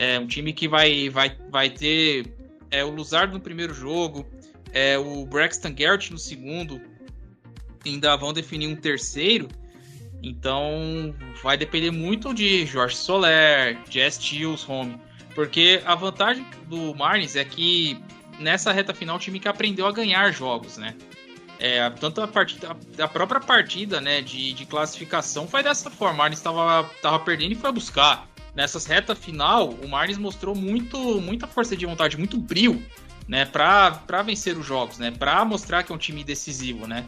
[0.00, 2.34] É um time que vai, vai, vai ter
[2.70, 4.26] é, o Luzardo no primeiro jogo,
[4.72, 6.80] é, o Braxton Garrett no segundo,
[7.84, 9.46] ainda vão definir um terceiro.
[10.22, 14.98] Então vai depender muito de Jorge Soler, Jess Tills, home.
[15.34, 18.02] Porque a vantagem do Marlins é que
[18.38, 20.96] nessa reta final o time que aprendeu a ganhar jogos, né?
[21.58, 26.14] É, tanto a, partida, a própria partida né, de, de classificação foi dessa forma.
[26.14, 28.29] O Marlins estava tava perdendo e foi buscar.
[28.54, 32.84] Nessas reta final, o Marlins mostrou muito, muita força de vontade, muito brilho
[33.28, 37.06] né, para vencer os jogos, né, para mostrar que é um time decisivo, né.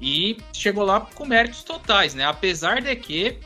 [0.00, 3.38] E chegou lá com méritos totais, né, apesar de que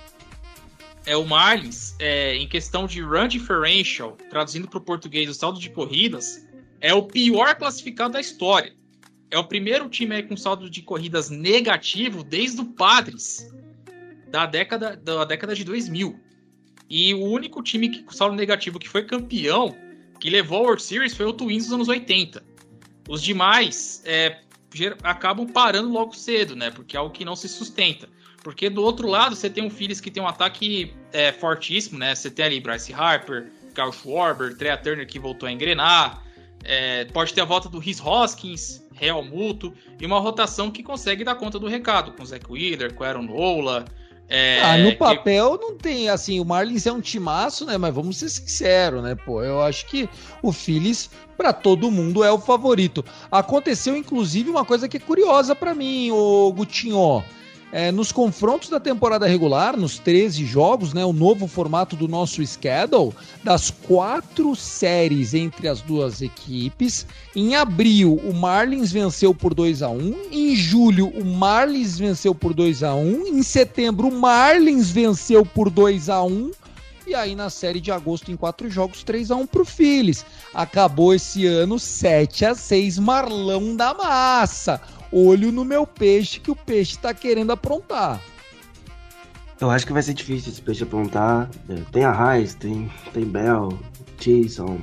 [1.06, 5.60] é o Marlins, é, em questão de run differential, traduzindo para o português o saldo
[5.60, 6.46] de corridas,
[6.80, 8.74] é o pior classificado da história.
[9.30, 13.50] É o primeiro time com saldo de corridas negativo desde o Padres,
[14.28, 16.18] da década, da década de 2000.
[16.88, 19.76] E o único time que, com saldo negativo que foi campeão,
[20.18, 22.42] que levou a World Series, foi o Twins dos anos 80.
[23.08, 24.40] Os demais é,
[25.02, 26.70] acabam parando logo cedo, né?
[26.70, 28.08] Porque é algo que não se sustenta.
[28.42, 32.14] Porque do outro lado, você tem um Phillies que tem um ataque é, fortíssimo, né?
[32.14, 36.22] Você tem ali Bryce Harper, Kyle Schwarber, Trea Turner que voltou a engrenar.
[36.64, 41.24] É, pode ter a volta do Rhys Hoskins, Real Muto, e uma rotação que consegue
[41.24, 43.84] dar conta do recado, com o Zach Wheeler, com Aaron Nola.
[44.28, 45.64] É, ah, no papel que...
[45.64, 47.78] não tem, assim, o Marlins é um timaço, né?
[47.78, 49.14] Mas vamos ser sinceros, né?
[49.14, 50.08] Pô, eu acho que
[50.42, 53.02] o Phillies, para todo mundo, é o favorito.
[53.30, 57.24] Aconteceu, inclusive, uma coisa que é curiosa para mim, o Gutinho
[57.72, 62.44] é, nos confrontos da temporada regular, nos 13 jogos, né, o novo formato do nosso
[62.44, 63.12] schedule,
[63.44, 67.06] das quatro séries entre as duas equipes.
[67.36, 72.54] Em abril, o Marlins venceu por 2 a 1 Em julho, o Marlins venceu por
[72.54, 76.50] 2 a 1 Em setembro, o Marlins venceu por 2 a 1
[77.06, 80.26] e aí na série de agosto, em quatro jogos, 3 a 1 pro Phillies.
[80.52, 84.78] Acabou esse ano 7 a 6 Marlão da Massa
[85.12, 88.20] olho no meu peixe que o peixe está querendo aprontar.
[89.60, 91.50] Eu acho que vai ser difícil esse peixe aprontar.
[91.68, 93.76] É, tem a Raiz, tem, tem Bell,
[94.18, 94.78] Jason.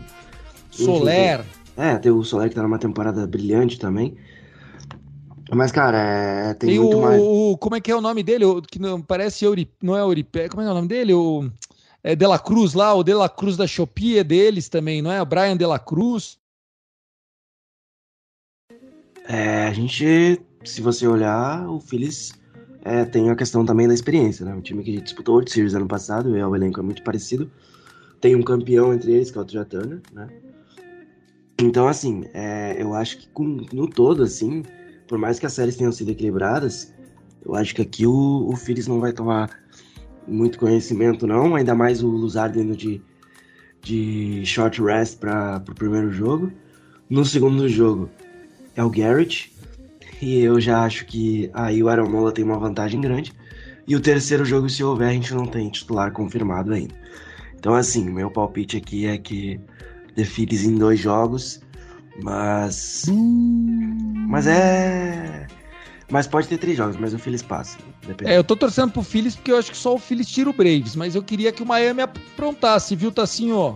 [0.69, 1.39] Soler.
[1.39, 4.17] Enfim, tem, é, tem o Soler que tá numa temporada brilhante também.
[5.51, 7.21] Mas, cara, é, tem, tem muito o, mais.
[7.21, 8.45] O, como é que é o nome dele?
[8.45, 10.49] O, que não parece Euri, não é Euripé.
[10.49, 11.13] Como é, é o nome dele?
[11.13, 11.49] O
[12.03, 15.11] é De La Cruz lá, o De La Cruz da Shopee é deles também, não
[15.11, 15.21] é?
[15.21, 16.37] O Brian De La Cruz.
[19.27, 22.33] É, a gente, se você olhar, o Phillies
[22.83, 24.53] é, tem a questão também da experiência, né?
[24.53, 27.49] Um time que disputou World Series ano passado, é, o elenco é muito parecido.
[28.21, 30.27] Tem um campeão entre eles, que é o Turner, né?
[31.59, 34.63] Então, assim, é, eu acho que com, no todo, assim,
[35.07, 36.93] por mais que as séries tenham sido equilibradas,
[37.43, 39.49] eu acho que aqui o, o Phillies não vai tomar
[40.27, 41.55] muito conhecimento, não.
[41.55, 43.01] Ainda mais o Luzard indo de,
[43.81, 46.51] de short rest para o primeiro jogo.
[47.09, 48.09] No segundo jogo,
[48.75, 49.53] é o Garrett.
[50.21, 53.33] E eu já acho que aí o Aaron Nola tem uma vantagem grande.
[53.87, 56.93] E o terceiro jogo, se houver, a gente não tem titular confirmado ainda.
[57.55, 59.59] Então, assim, meu palpite aqui é que
[60.15, 60.23] The
[60.65, 61.61] em dois jogos
[62.21, 63.05] Mas.
[64.27, 65.47] Mas é.
[66.09, 67.77] Mas pode ter três jogos, mas o Phillies passa.
[68.05, 68.31] Depende.
[68.31, 70.53] É, eu tô torcendo pro Phillies porque eu acho que só o Phillies tira o
[70.53, 73.57] Braves, mas eu queria que o Miami aprontasse, viu, Tassinho?
[73.57, 73.75] ó.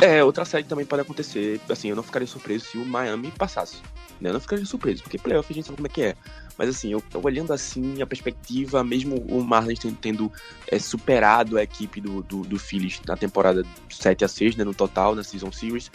[0.00, 1.60] É, outra série também pode acontecer.
[1.68, 3.76] Assim, eu não ficaria surpreso se o Miami passasse.
[4.20, 4.30] Né?
[4.30, 6.14] Eu não ficaria surpreso, porque playoff a gente sabe como é que é.
[6.56, 10.32] Mas assim, eu, eu olhando assim a perspectiva, mesmo o Marlins tendo, tendo
[10.68, 14.74] é, superado a equipe do, do, do Phillies na temporada 7 a 6 né, no
[14.74, 15.90] total, na Season Series,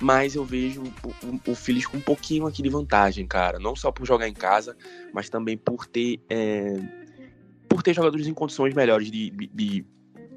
[0.00, 3.58] mas eu vejo o, o, o Phillies com um pouquinho aqui de vantagem, cara.
[3.58, 4.76] Não só por jogar em casa,
[5.12, 6.20] mas também por ter.
[6.30, 6.76] É,
[7.68, 9.86] por ter jogadores em condições melhores de, de, de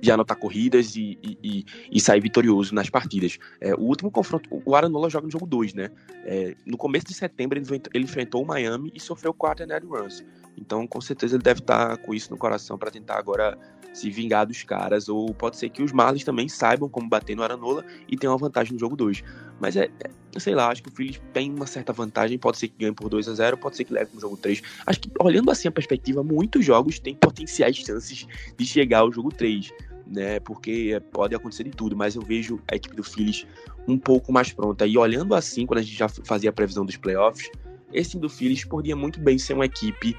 [0.01, 3.37] de anotar corridas e, e, e, sair vitorioso nas partidas.
[3.59, 5.91] É, o último confronto, o Aranola joga no jogo 2, né?
[6.25, 10.25] É, no começo de setembro ele, enfrentou o Miami e sofreu 4 net runs.
[10.57, 13.57] Então, com certeza, ele deve estar com isso no coração para tentar agora
[13.93, 15.07] se vingar dos caras.
[15.07, 18.39] Ou pode ser que os Marlins também saibam como bater no Aranola e tenham uma
[18.39, 19.23] vantagem no jogo 2.
[19.59, 22.37] Mas é, é, sei lá, acho que o Phillies tem uma certa vantagem.
[22.37, 24.61] Pode ser que ganhe por 2 a 0 pode ser que leve no jogo 3.
[24.85, 28.27] Acho que, olhando assim a perspectiva, muitos jogos têm potenciais chances
[28.57, 29.71] de chegar ao jogo 3
[30.05, 30.39] né?
[30.39, 33.45] Porque pode acontecer de tudo, mas eu vejo a equipe do Phillies
[33.87, 34.85] um pouco mais pronta.
[34.85, 37.49] E olhando assim, quando a gente já fazia a previsão dos playoffs,
[37.93, 40.15] esse do Phillies poderia muito bem ser uma equipe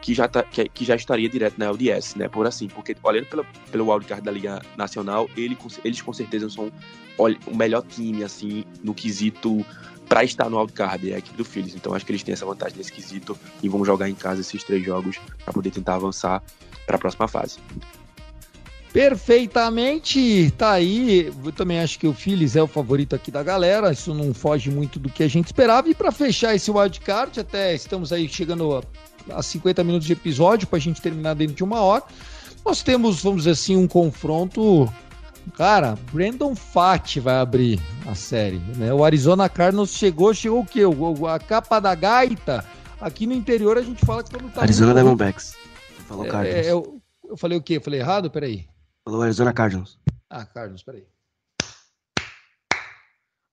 [0.00, 2.28] que já, tá, que, que, já estaria direto na LDS, né?
[2.28, 6.70] Por assim, porque olhando pela, pelo wildcard da Liga Nacional, ele, eles com certeza são
[7.18, 9.64] o melhor time, assim, no quesito
[10.08, 11.74] para estar no wildcard, é a equipe do Phillies.
[11.74, 14.62] Então acho que eles têm essa vantagem nesse quesito e vão jogar em casa esses
[14.62, 16.42] três jogos para poder tentar avançar
[16.86, 17.58] para a próxima fase.
[18.92, 21.32] Perfeitamente, tá aí.
[21.44, 23.92] Eu também acho que o Phillies é o favorito aqui da galera.
[23.92, 25.88] Isso não foge muito do que a gente esperava.
[25.88, 28.82] E para fechar esse wildcard, até estamos aí chegando
[29.30, 32.04] a 50 minutos de episódio para a gente terminar dentro de uma hora.
[32.64, 34.90] Nós temos, vamos dizer assim, um confronto.
[35.56, 38.60] Cara, Brandon Fat vai abrir a série.
[38.76, 38.92] Né?
[38.92, 40.80] O Arizona Cardinals chegou, chegou o quê?
[41.28, 42.64] A capa da gaita.
[43.00, 44.62] Aqui no interior a gente fala que quando tá.
[44.62, 45.54] Arizona Diamondbacks.
[46.08, 46.66] Falou é, Cardinals.
[46.66, 47.76] É, eu, eu falei o quê?
[47.76, 48.30] Eu falei errado?
[48.30, 48.66] Peraí.
[49.06, 49.96] Falou Arizona Cardinals.
[50.28, 51.04] Ah, Cardinals, peraí.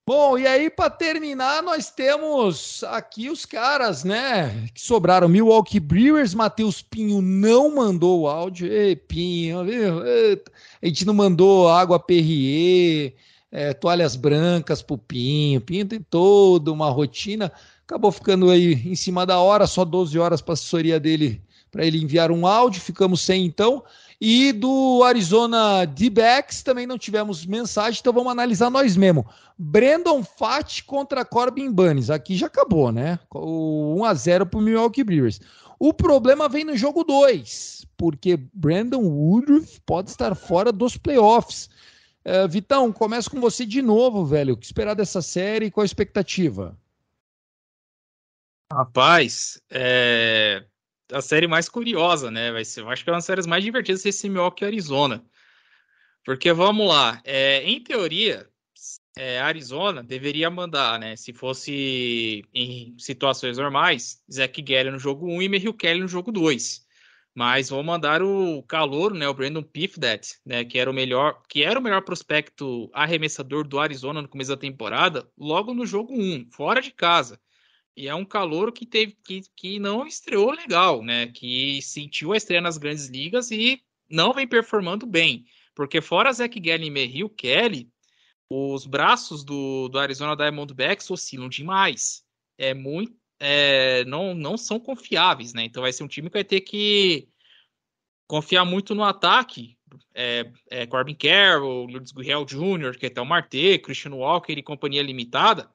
[0.06, 5.30] Bom, e aí para terminar, nós temos aqui os caras, né, que sobraram.
[5.30, 8.68] Milwaukee Brewers, Matheus Pinho não mandou o áudio.
[8.68, 10.02] Ei, Pinho, viu?
[10.82, 13.14] a gente não mandou água Perrier,
[13.52, 15.62] é, toalhas brancas pro Pinho.
[15.62, 17.52] Pinho tem toda uma rotina.
[17.86, 21.44] Acabou ficando aí em cima da hora, só 12 horas para assessoria dele
[21.74, 22.80] para ele enviar um áudio.
[22.80, 23.84] Ficamos sem então.
[24.22, 29.26] E do Arizona D-Backs também não tivemos mensagem, então vamos analisar nós mesmos.
[29.58, 32.12] Brandon Fat contra Corbin Bunnies.
[32.12, 33.20] Aqui já acabou, né?
[33.32, 35.42] O 1x0 para o Milwaukee Brewers.
[35.80, 41.68] O problema vem no jogo 2, porque Brandon Woodruff pode estar fora dos playoffs.
[42.24, 44.54] Uh, Vitão, começo com você de novo, velho.
[44.54, 45.72] O que esperar dessa série?
[45.72, 46.78] Qual a expectativa?
[48.72, 50.64] Rapaz, é
[51.12, 52.52] a série mais curiosa, né?
[52.52, 55.24] Vai ser, eu acho que é uma das séries mais divertidas esse Milwaukee Arizona.
[56.26, 58.50] Porque vamos lá, é, em teoria,
[59.18, 61.16] é, Arizona deveria mandar, né?
[61.16, 66.32] Se fosse em situações normais, Zach Gallen no jogo 1 e Merrill Kelly no jogo
[66.32, 66.84] 2.
[67.36, 69.28] Mas vão mandar o calor, né?
[69.28, 70.64] O Brandon Pifdet, né?
[70.64, 74.58] Que era o melhor, que era o melhor prospecto arremessador do Arizona no começo da
[74.58, 77.40] temporada, logo no jogo 1, fora de casa.
[77.96, 81.28] E é um calor que teve que, que não estreou legal, né?
[81.28, 85.46] Que sentiu a estreia nas grandes ligas e não vem performando bem.
[85.76, 87.90] Porque fora Zach Gallen e Merrill Kelly,
[88.50, 92.24] os braços do, do Arizona Diamondbacks oscilam demais.
[92.58, 95.64] É muito, é, não, não são confiáveis, né?
[95.64, 97.28] Então vai ser um time que vai ter que
[98.28, 99.78] confiar muito no ataque.
[100.16, 105.70] É, é Corbin Carroll, Lourdes Gurriel Jr., o Marte, Christian Walker e companhia limitada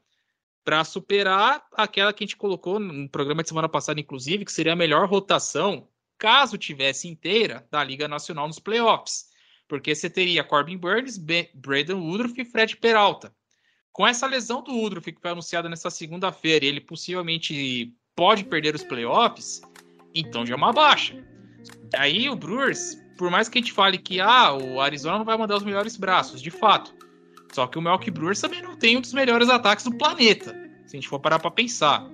[0.69, 4.75] para superar aquela que a gente colocou no programa de semana passada, inclusive, que seria
[4.75, 5.89] a melhor rotação,
[6.19, 9.31] caso tivesse inteira, da Liga Nacional nos playoffs.
[9.67, 13.35] Porque você teria Corbin Burns, Braden Woodruff e Fred Peralta.
[13.91, 18.85] Com essa lesão do Woodruff, que foi anunciada nessa segunda-feira, ele possivelmente pode perder os
[18.85, 19.63] playoffs,
[20.15, 21.17] então já é uma baixa.
[21.97, 25.39] Aí o Brewers, por mais que a gente fale que ah, o Arizona não vai
[25.39, 26.95] mandar os melhores braços, de fato,
[27.53, 30.53] só que o Milwaukee Brewers também não tem um dos melhores ataques do planeta,
[30.87, 32.09] se a gente for parar para pensar.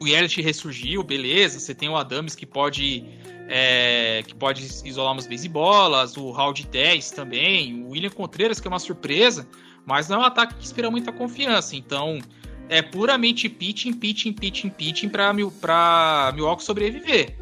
[0.00, 1.60] O Yelich ressurgiu, beleza.
[1.60, 3.04] Você tem o Adams que pode
[3.48, 8.66] é, que pode isolar umas beisebolas, o Hall de 10 também, o William Contreras, que
[8.66, 9.46] é uma surpresa,
[9.86, 11.76] mas não é um ataque que inspira muita confiança.
[11.76, 12.18] Então,
[12.68, 15.32] é puramente pitching, pitching, pitching, pitching para
[16.32, 17.36] Milwaukee sobreviver.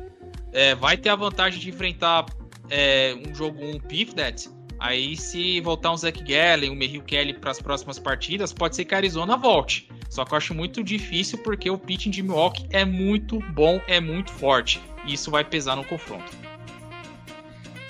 [0.53, 2.27] É, vai ter a vantagem de enfrentar
[2.69, 4.51] é, um jogo um Pifdet,
[4.81, 8.87] Aí, se voltar um Zach Gallen, um Merrill Kelly para as próximas partidas, pode ser
[8.87, 9.87] que a Arizona volte.
[10.09, 14.01] Só que eu acho muito difícil porque o pitching de Milwaukee é muito bom, é
[14.01, 14.81] muito forte.
[15.05, 16.33] E isso vai pesar no confronto.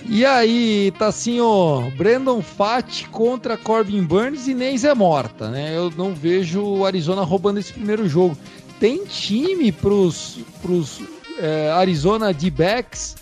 [0.04, 5.76] E aí, tá assim, ó, Brandon Fat contra Corbin Burns e Neis é morta, né?
[5.76, 8.36] Eu não vejo o Arizona roubando esse primeiro jogo.
[8.80, 11.00] Tem time pros, pros
[11.38, 13.16] é, Arizona D-backs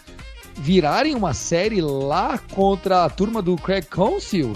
[0.58, 4.54] virarem uma série lá contra a turma do Craig Council?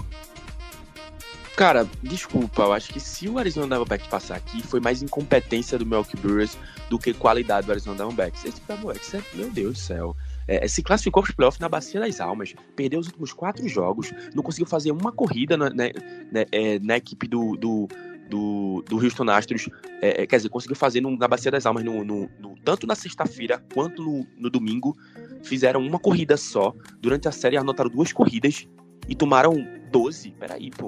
[1.55, 5.85] Cara, desculpa, eu acho que se o Arizona Diamondbacks passar aqui, foi mais incompetência do
[5.85, 6.57] Milwaukee Brewers
[6.89, 8.43] do que qualidade do Arizona Diamondbacks.
[8.43, 10.15] Esse Diamondbacks, é, meu Deus do céu.
[10.47, 14.11] É, se classificou para os playoffs na Bacia das Almas, perdeu os últimos quatro jogos,
[14.33, 15.83] não conseguiu fazer uma corrida na, na,
[16.31, 17.87] na, é, na equipe do, do,
[18.29, 19.69] do, do Houston Astros,
[20.01, 22.87] é, é quer dizer, conseguiu fazer no, na Bacia das Almas, no, no, no tanto
[22.87, 24.97] na sexta-feira quanto no, no domingo,
[25.43, 26.73] fizeram uma corrida só.
[26.99, 28.67] Durante a série anotaram duas corridas
[29.07, 29.55] e tomaram
[29.91, 30.31] 12.
[30.31, 30.87] Peraí, pô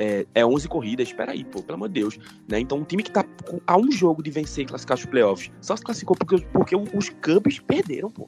[0.00, 2.18] é, é 11 corridas, espera aí, pô, pelo amor de Deus.
[2.48, 2.58] Né?
[2.58, 3.24] Então, um time que tá
[3.66, 7.10] a um jogo de vencer e classificar os playoffs, só se classificou porque, porque os
[7.10, 8.26] Cubs perderam, pô.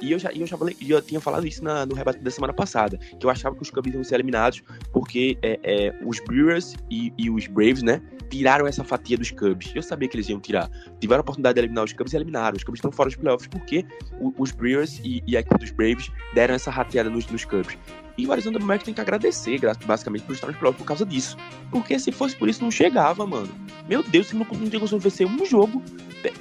[0.00, 2.52] E eu já, eu já, falei, eu tinha falado isso na, no rebate da semana
[2.52, 6.74] passada, que eu achava que os Cubs iam ser eliminados porque é, é, os Brewers
[6.90, 9.72] e, e, os Braves, né, tiraram essa fatia dos Cubs.
[9.74, 10.70] Eu sabia que eles iam tirar.
[11.00, 12.56] Tiveram a oportunidade de eliminar os Cubs e eliminaram.
[12.56, 13.84] Os Cubs estão fora dos playoffs porque
[14.20, 17.76] o, os Brewers e, e a equipe dos Braves deram essa rateada nos, nos Cubs.
[18.18, 21.36] E o Arizona Diamondbacks tem que agradecer, basicamente, por estar nos playoffs por causa disso.
[21.70, 23.48] Porque se fosse por isso, não chegava, mano.
[23.88, 25.80] Meu Deus, se não, não tinha conseguido vencer um jogo,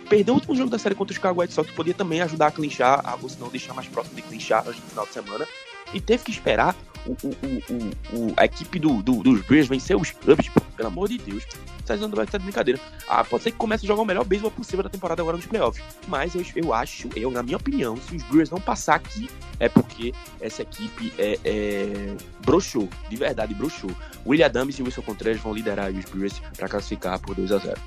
[0.10, 2.48] perdeu o último jogo da série contra os Chicago White Sox, que podia também ajudar
[2.48, 5.48] a clinchar, ou se não, deixar mais próximo de clinchar no final de semana.
[5.94, 6.76] E teve que esperar
[7.06, 11.20] o, o, o, a equipe do, do, dos Bears vencer os Cubs, pelo amor de
[11.20, 11.46] Deus.
[11.88, 12.80] Vocês não vai estar de brincadeira.
[13.08, 15.46] Ah, pode ser que comece a jogar o melhor beisebol possível da temporada agora nos
[15.46, 15.84] playoffs.
[16.08, 19.30] Mas eu, eu acho, eu, na minha opinião, se os Brewers não passar aqui,
[19.60, 23.92] é porque essa equipe é, é broxou, de verdade, broxou.
[24.26, 27.82] William Adams e Wilson Contreras vão liderar os Brewers para classificar por 2 a 0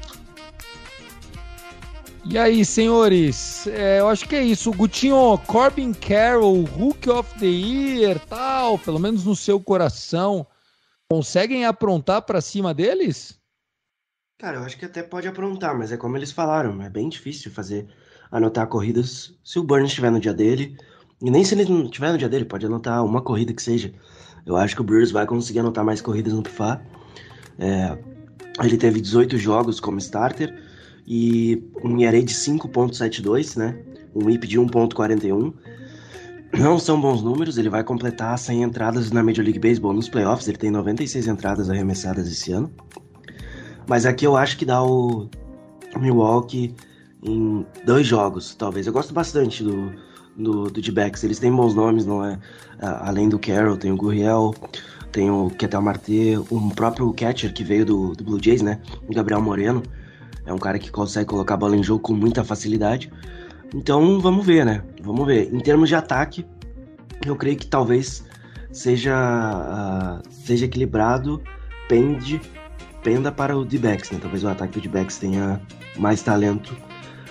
[2.23, 4.71] e aí, senhores, é, eu acho que é isso.
[4.73, 10.47] Gutinho, Corbin Carroll, Hook of the Year, tal, pelo menos no seu coração,
[11.09, 13.40] conseguem aprontar para cima deles?
[14.41, 17.51] Cara, eu acho que até pode aprontar, mas é como eles falaram, é bem difícil
[17.51, 17.87] fazer
[18.33, 20.79] anotar corridas se o Burns estiver no dia dele.
[21.21, 23.93] E nem se ele não estiver no dia dele, pode anotar uma corrida que seja.
[24.47, 26.81] Eu acho que o Brewers vai conseguir anotar mais corridas no PFA.
[27.59, 27.99] É,
[28.65, 30.59] ele teve 18 jogos como starter
[31.07, 33.79] e um ERA de 5.72, né?
[34.15, 35.53] Um IP de 1.41.
[36.59, 40.49] Não são bons números, ele vai completar 100 entradas na Major League Baseball nos playoffs,
[40.49, 42.73] ele tem 96 entradas arremessadas esse ano.
[43.91, 45.29] Mas aqui eu acho que dá o
[45.99, 46.73] Milwaukee
[47.25, 48.87] em dois jogos, talvez.
[48.87, 49.93] Eu gosto bastante do,
[50.37, 52.39] do, do D-backs, eles têm bons nomes, não é?
[52.79, 54.55] Além do Carroll, tem o Gurriel,
[55.11, 58.81] tem o Ketel Marte, o próprio catcher que veio do, do Blue Jays, né?
[59.09, 59.83] O Gabriel Moreno.
[60.47, 63.13] É um cara que consegue colocar a bola em jogo com muita facilidade.
[63.75, 64.85] Então vamos ver, né?
[65.03, 65.53] Vamos ver.
[65.53, 66.47] Em termos de ataque,
[67.27, 68.25] eu creio que talvez
[68.71, 71.43] seja, uh, seja equilibrado,
[71.89, 72.41] pende,
[73.03, 74.19] penda para o D-backs, né?
[74.21, 75.61] Talvez o ataque do D-backs tenha
[75.97, 76.77] mais talento,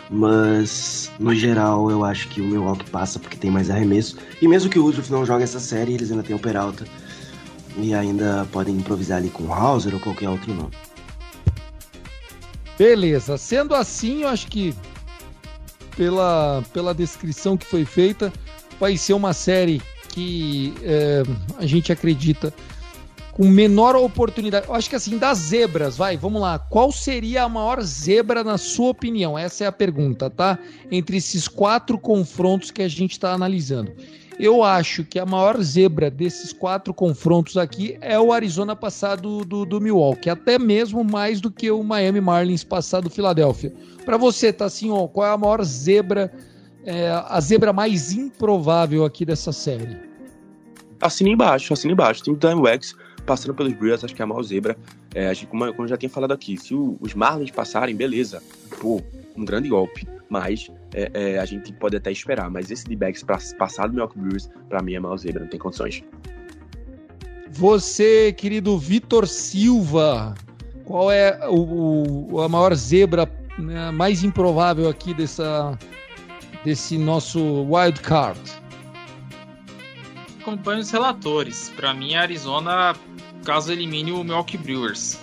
[0.09, 4.17] mas no geral eu acho que o Milwaukee passa porque tem mais arremesso.
[4.41, 6.85] E mesmo que o Woodruff não jogue essa série, eles ainda têm o Peralta
[7.77, 10.71] e ainda podem improvisar ali com o Hauser ou qualquer outro nome.
[12.77, 14.73] Beleza, sendo assim, eu acho que
[15.95, 18.31] pela, pela descrição que foi feita,
[18.79, 21.23] vai ser uma série que é,
[21.57, 22.53] a gente acredita
[23.39, 24.67] com menor oportunidade.
[24.67, 26.59] Eu acho que assim, das zebras, vai, vamos lá.
[26.59, 29.39] Qual seria a maior zebra na sua opinião?
[29.39, 30.59] Essa é a pergunta, tá?
[30.91, 33.93] Entre esses quatro confrontos que a gente está analisando.
[34.37, 39.65] Eu acho que a maior zebra desses quatro confrontos aqui é o Arizona passado do,
[39.65, 43.73] do Milwaukee, até mesmo mais do que o Miami Marlins passado do Philadelphia.
[44.03, 46.29] Para você, tá assim, ó, qual é a maior zebra,
[46.83, 49.97] é, a zebra mais improvável aqui dessa série?
[50.99, 52.21] Assina embaixo, assina embaixo.
[52.21, 52.93] Tem o Diamondbacks
[53.29, 54.75] passando pelos Brewers, acho que é a maior zebra.
[55.13, 57.95] É, a gente, como, como eu já tinha falado aqui, se o, os Marlins passarem,
[57.95, 58.41] beleza.
[58.81, 59.03] Pô,
[59.37, 60.07] um grande golpe.
[60.27, 62.49] Mas é, é, a gente pode até esperar.
[62.49, 63.23] Mas esse D-backs
[63.55, 66.03] passar do Milwaukee Brewers, pra mim é maior zebra, não tem condições.
[67.51, 70.33] Você, querido Vitor Silva,
[70.83, 75.77] qual é o, o, a maior zebra né, mais improvável aqui dessa,
[76.65, 78.39] desse nosso wild card?
[80.41, 81.71] Acompanho os relatores.
[81.75, 82.95] Para mim, a Arizona,
[83.43, 85.19] caso elimine o Milwaukee Brewers.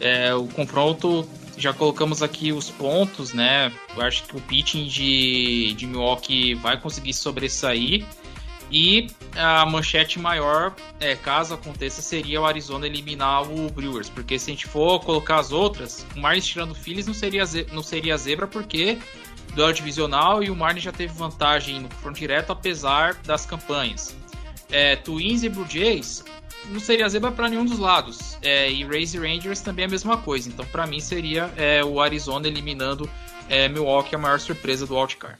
[0.00, 1.26] É, o confronto
[1.56, 3.72] já colocamos aqui os pontos, né?
[3.96, 8.04] Eu acho que o pitching de, de Milwaukee vai conseguir sobressair.
[8.70, 14.08] E a manchete maior, é, caso aconteça, seria o Arizona eliminar o Brewers.
[14.08, 17.44] Porque se a gente for colocar as outras, o Marlins tirando o Phillies não seria,
[17.72, 18.98] não seria zebra, porque
[19.54, 24.16] duelo divisional e o Marlins já teve vantagem no confronto direto, apesar das campanhas.
[24.70, 26.24] É, Twins e Blue Jays
[26.70, 28.36] não seria zebra para nenhum dos lados.
[28.42, 30.48] É, e Rays e Rangers também é a mesma coisa.
[30.48, 33.08] Então, para mim, seria é, o Arizona eliminando
[33.48, 35.38] é, Milwaukee, a maior surpresa do wildcard.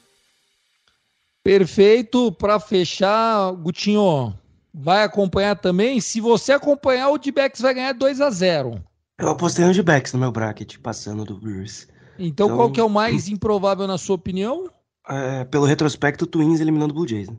[1.43, 2.33] Perfeito.
[2.33, 4.35] Para fechar, Gutinho,
[4.73, 6.01] vai acompanhar também.
[6.01, 8.83] Se você acompanhar, o D-Backs vai ganhar 2 a 0
[9.19, 11.87] Eu apostei no D-Backs no meu bracket, passando do Brewers.
[12.19, 14.71] Então, então, qual que é o mais improvável na sua opinião?
[15.09, 17.29] É, pelo retrospecto, Twins eliminando o Blue Jays.
[17.29, 17.37] Né?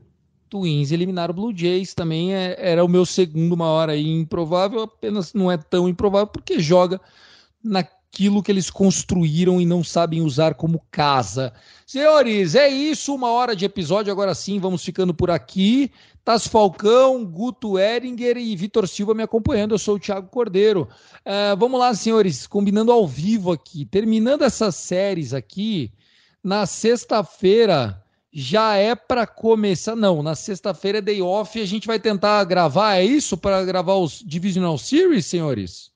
[0.48, 5.34] Twins eliminaram o Blue Jays também é, era o meu segundo maior aí improvável, apenas
[5.34, 7.00] não é tão improvável porque joga
[7.62, 11.52] naquilo que eles construíram e não sabem usar como casa.
[11.86, 15.90] Senhores, é isso, uma hora de episódio, agora sim, vamos ficando por aqui.
[16.24, 20.88] Tas Falcão, Guto Eringer e Vitor Silva me acompanhando, eu sou o Thiago Cordeiro.
[21.24, 25.92] Uh, vamos lá, senhores, combinando ao vivo aqui, terminando essas séries aqui,
[26.42, 28.02] na sexta-feira
[28.38, 29.96] já é para começar.
[29.96, 32.96] Não, na sexta-feira é day off e a gente vai tentar gravar.
[32.96, 35.90] É isso para gravar os Divisional Series, senhores?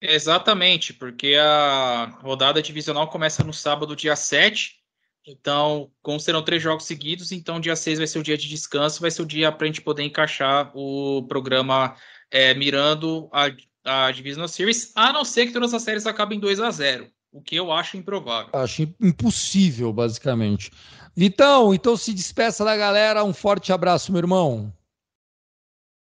[0.00, 4.80] Exatamente, porque a rodada divisional começa no sábado, dia 7.
[5.26, 9.00] Então, como serão três jogos seguidos, então dia 6 vai ser o dia de descanso,
[9.00, 11.96] vai ser o dia para a gente poder encaixar o programa
[12.30, 13.46] é, mirando a,
[13.84, 17.40] a Divisional Series, a não ser que todas as séries acabem 2 a 0 o
[17.40, 18.50] que eu acho improvável.
[18.52, 20.70] Acho impossível, basicamente.
[21.16, 23.24] Vitão, então se despeça da galera.
[23.24, 24.72] Um forte abraço, meu irmão.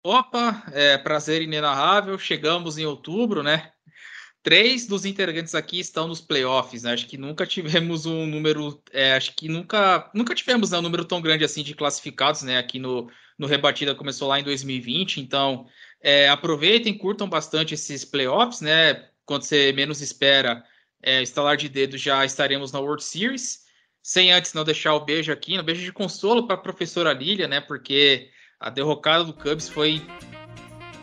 [0.05, 2.19] Opa, é prazer inenarrável.
[2.19, 3.71] Chegamos em outubro, né?
[4.43, 6.83] Três dos integrantes aqui estão nos playoffs.
[6.83, 6.93] Né?
[6.93, 8.83] Acho que nunca tivemos um número.
[8.93, 12.59] É, acho que nunca, nunca tivemos né, um número tão grande assim de classificados, né?
[12.59, 13.09] Aqui no,
[13.39, 15.21] no Rebatida começou lá em 2020.
[15.21, 15.67] Então,
[16.01, 19.09] é, aproveitem, curtam bastante esses playoffs, né?
[19.25, 20.65] Quando você menos espera,
[21.03, 23.63] é, estalar de dedo, já estaremos na World Series.
[24.03, 27.47] Sem antes não deixar o beijo aqui, um beijo de consolo para a professora Lilia,
[27.47, 27.61] né?
[27.61, 30.03] Porque a derrocada do Cubs foi,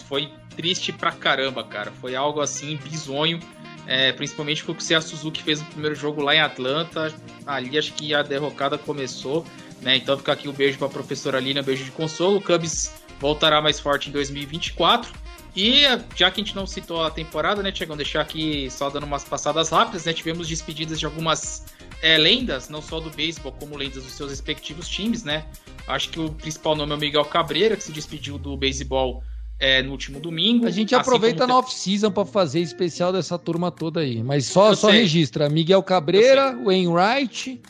[0.08, 1.91] foi triste pra caramba, cara.
[1.91, 3.39] Foi algo assim, bizonho.
[3.88, 7.14] É, principalmente porque o Suzuki fez o primeiro jogo lá em Atlanta.
[7.45, 9.45] Ali acho que a derrocada começou.
[9.82, 9.95] Né?
[9.95, 12.38] Então fica aqui o um beijo para a professora Lilia, um beijo de consolo.
[12.38, 15.12] O Cubs voltará mais forte em 2024.
[15.60, 15.84] E
[16.16, 19.26] já que a gente não citou a temporada, né, Tiagão, deixar aqui só dando umas
[19.26, 20.14] passadas rápidas, né?
[20.14, 21.66] Tivemos despedidas de algumas
[22.01, 25.45] é, lendas, não só do beisebol, como lendas dos seus respectivos times, né?
[25.86, 29.22] Acho que o principal nome é o Miguel Cabreira, que se despediu do beisebol
[29.60, 30.66] é, no último domingo.
[30.66, 34.24] A gente assim aproveita na off-season para fazer especial dessa turma toda aí.
[34.24, 37.62] Mas só, só registra: Miguel Cabreira, Wainwright.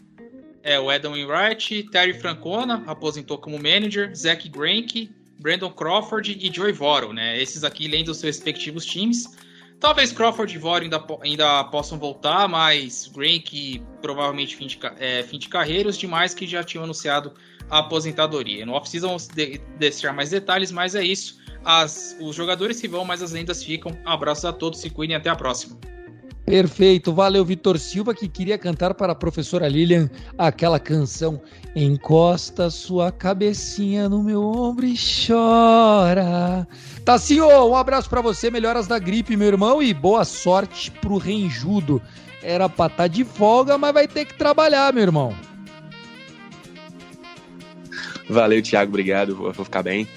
[0.61, 5.09] É, o Adam Wainwright, Terry Francona, aposentou como manager, Zach Greinke,
[5.39, 7.41] Brandon Crawford e Joey Voro, né?
[7.41, 9.27] Esses aqui, dos seus respectivos times.
[9.79, 15.23] Talvez Crawford e Voro ainda, ainda possam voltar, mas Green que provavelmente fim de, é,
[15.23, 17.33] fim de carreira, os demais que já tinham anunciado
[17.69, 18.65] a aposentadoria.
[18.65, 21.39] Vamos de, deixar mais detalhes, mas é isso.
[21.63, 23.97] As, os jogadores que vão, mas as lendas ficam.
[24.03, 25.77] Abraços a todos, se cuidem até a próxima.
[26.49, 31.39] Perfeito, valeu Vitor Silva que queria cantar para a professora Lilian aquela canção
[31.75, 36.67] Encosta sua cabecinha no meu ombro e chora.
[37.05, 42.01] Tassinho, um abraço para você, melhoras da gripe, meu irmão, e boa sorte pro Renjudo.
[42.41, 45.35] Era pra estar tá de folga, mas vai ter que trabalhar, meu irmão.
[48.29, 50.07] Valeu, Thiago, obrigado, vou ficar bem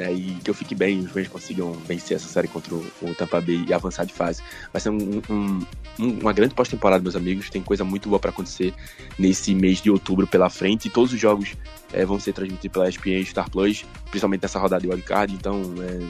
[0.00, 3.38] né, e que eu fique bem, os Rangers consigam vencer essa série contra o, Tampa
[3.38, 4.42] Bay e avançar de fase.
[4.72, 5.66] Vai ser um, um,
[5.98, 7.50] uma grande pós-temporada, meus amigos.
[7.50, 8.72] Tem coisa muito boa para acontecer
[9.18, 10.88] nesse mês de outubro pela frente.
[10.88, 11.54] E todos os jogos
[11.92, 15.34] é, vão ser transmitidos pela ESPN Star Plus, principalmente nessa rodada de wildcard.
[15.34, 16.00] Então, é,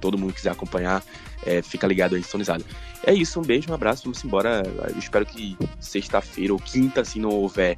[0.00, 1.04] todo mundo que quiser acompanhar,
[1.44, 2.64] é, fica ligado aí, sintonizado.
[3.06, 4.62] É isso, um beijo, um abraço, vamos embora.
[4.88, 7.76] Eu espero que sexta-feira ou quinta, se não houver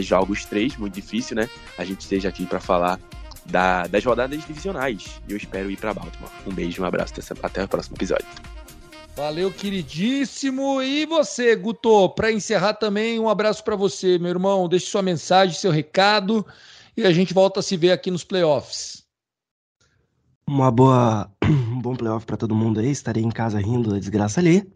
[0.00, 1.48] jogos três, muito difícil, né?
[1.78, 2.98] A gente esteja aqui para falar
[3.46, 5.20] da, das rodadas divisionais.
[5.28, 6.30] E eu espero ir para Baltimore.
[6.46, 8.26] Um beijo, um abraço, até o próximo episódio.
[9.16, 10.82] Valeu, queridíssimo.
[10.82, 14.68] E você, Guto, para encerrar também, um abraço para você, meu irmão.
[14.68, 16.44] Deixe sua mensagem, seu recado
[16.96, 19.04] e a gente volta a se ver aqui nos playoffs.
[20.46, 22.90] Uma boa, um bom playoff para todo mundo aí.
[22.90, 24.68] Estarei em casa rindo da desgraça ali.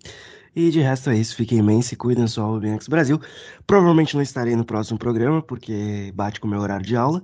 [0.58, 3.20] E de resto é isso, fiquem bem, se cuidem, sou o Rubinex Brasil.
[3.64, 7.22] Provavelmente não estarei no próximo programa, porque bate com o meu horário de aula.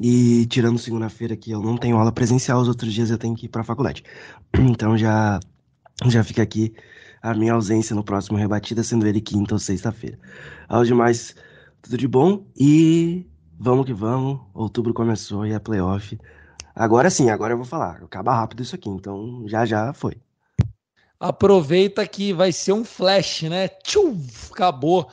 [0.00, 3.44] E tirando segunda-feira que eu não tenho aula presencial, os outros dias eu tenho que
[3.44, 4.02] ir para a faculdade.
[4.58, 5.38] Então já,
[6.06, 6.72] já fica aqui
[7.20, 10.18] a minha ausência no próximo Rebatida, sendo ele quinta ou sexta-feira.
[10.66, 11.34] Aos demais,
[11.82, 13.26] tudo de bom e
[13.58, 14.40] Vamos que vamos.
[14.54, 16.18] Outubro começou e é playoff.
[16.74, 18.02] Agora sim, agora eu vou falar.
[18.02, 20.16] Acaba rápido isso aqui, então já já foi.
[21.20, 23.68] Aproveita que vai ser um flash, né?
[23.68, 24.18] Tchum,
[24.50, 25.06] acabou.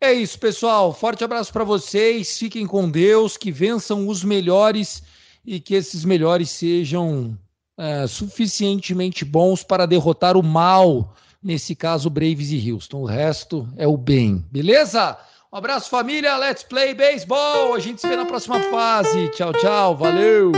[0.00, 0.94] É isso, pessoal.
[0.94, 2.38] Forte abraço para vocês.
[2.38, 5.02] Fiquem com Deus, que vençam os melhores
[5.44, 7.38] e que esses melhores sejam
[7.76, 13.02] é, suficientemente bons para derrotar o mal, nesse caso Braves e Houston.
[13.02, 15.18] O resto é o bem, beleza?
[15.52, 16.36] Um abraço, família.
[16.36, 17.74] Let's play baseball.
[17.74, 19.28] A gente se vê na próxima fase.
[19.30, 19.96] Tchau, tchau.
[19.96, 20.52] Valeu.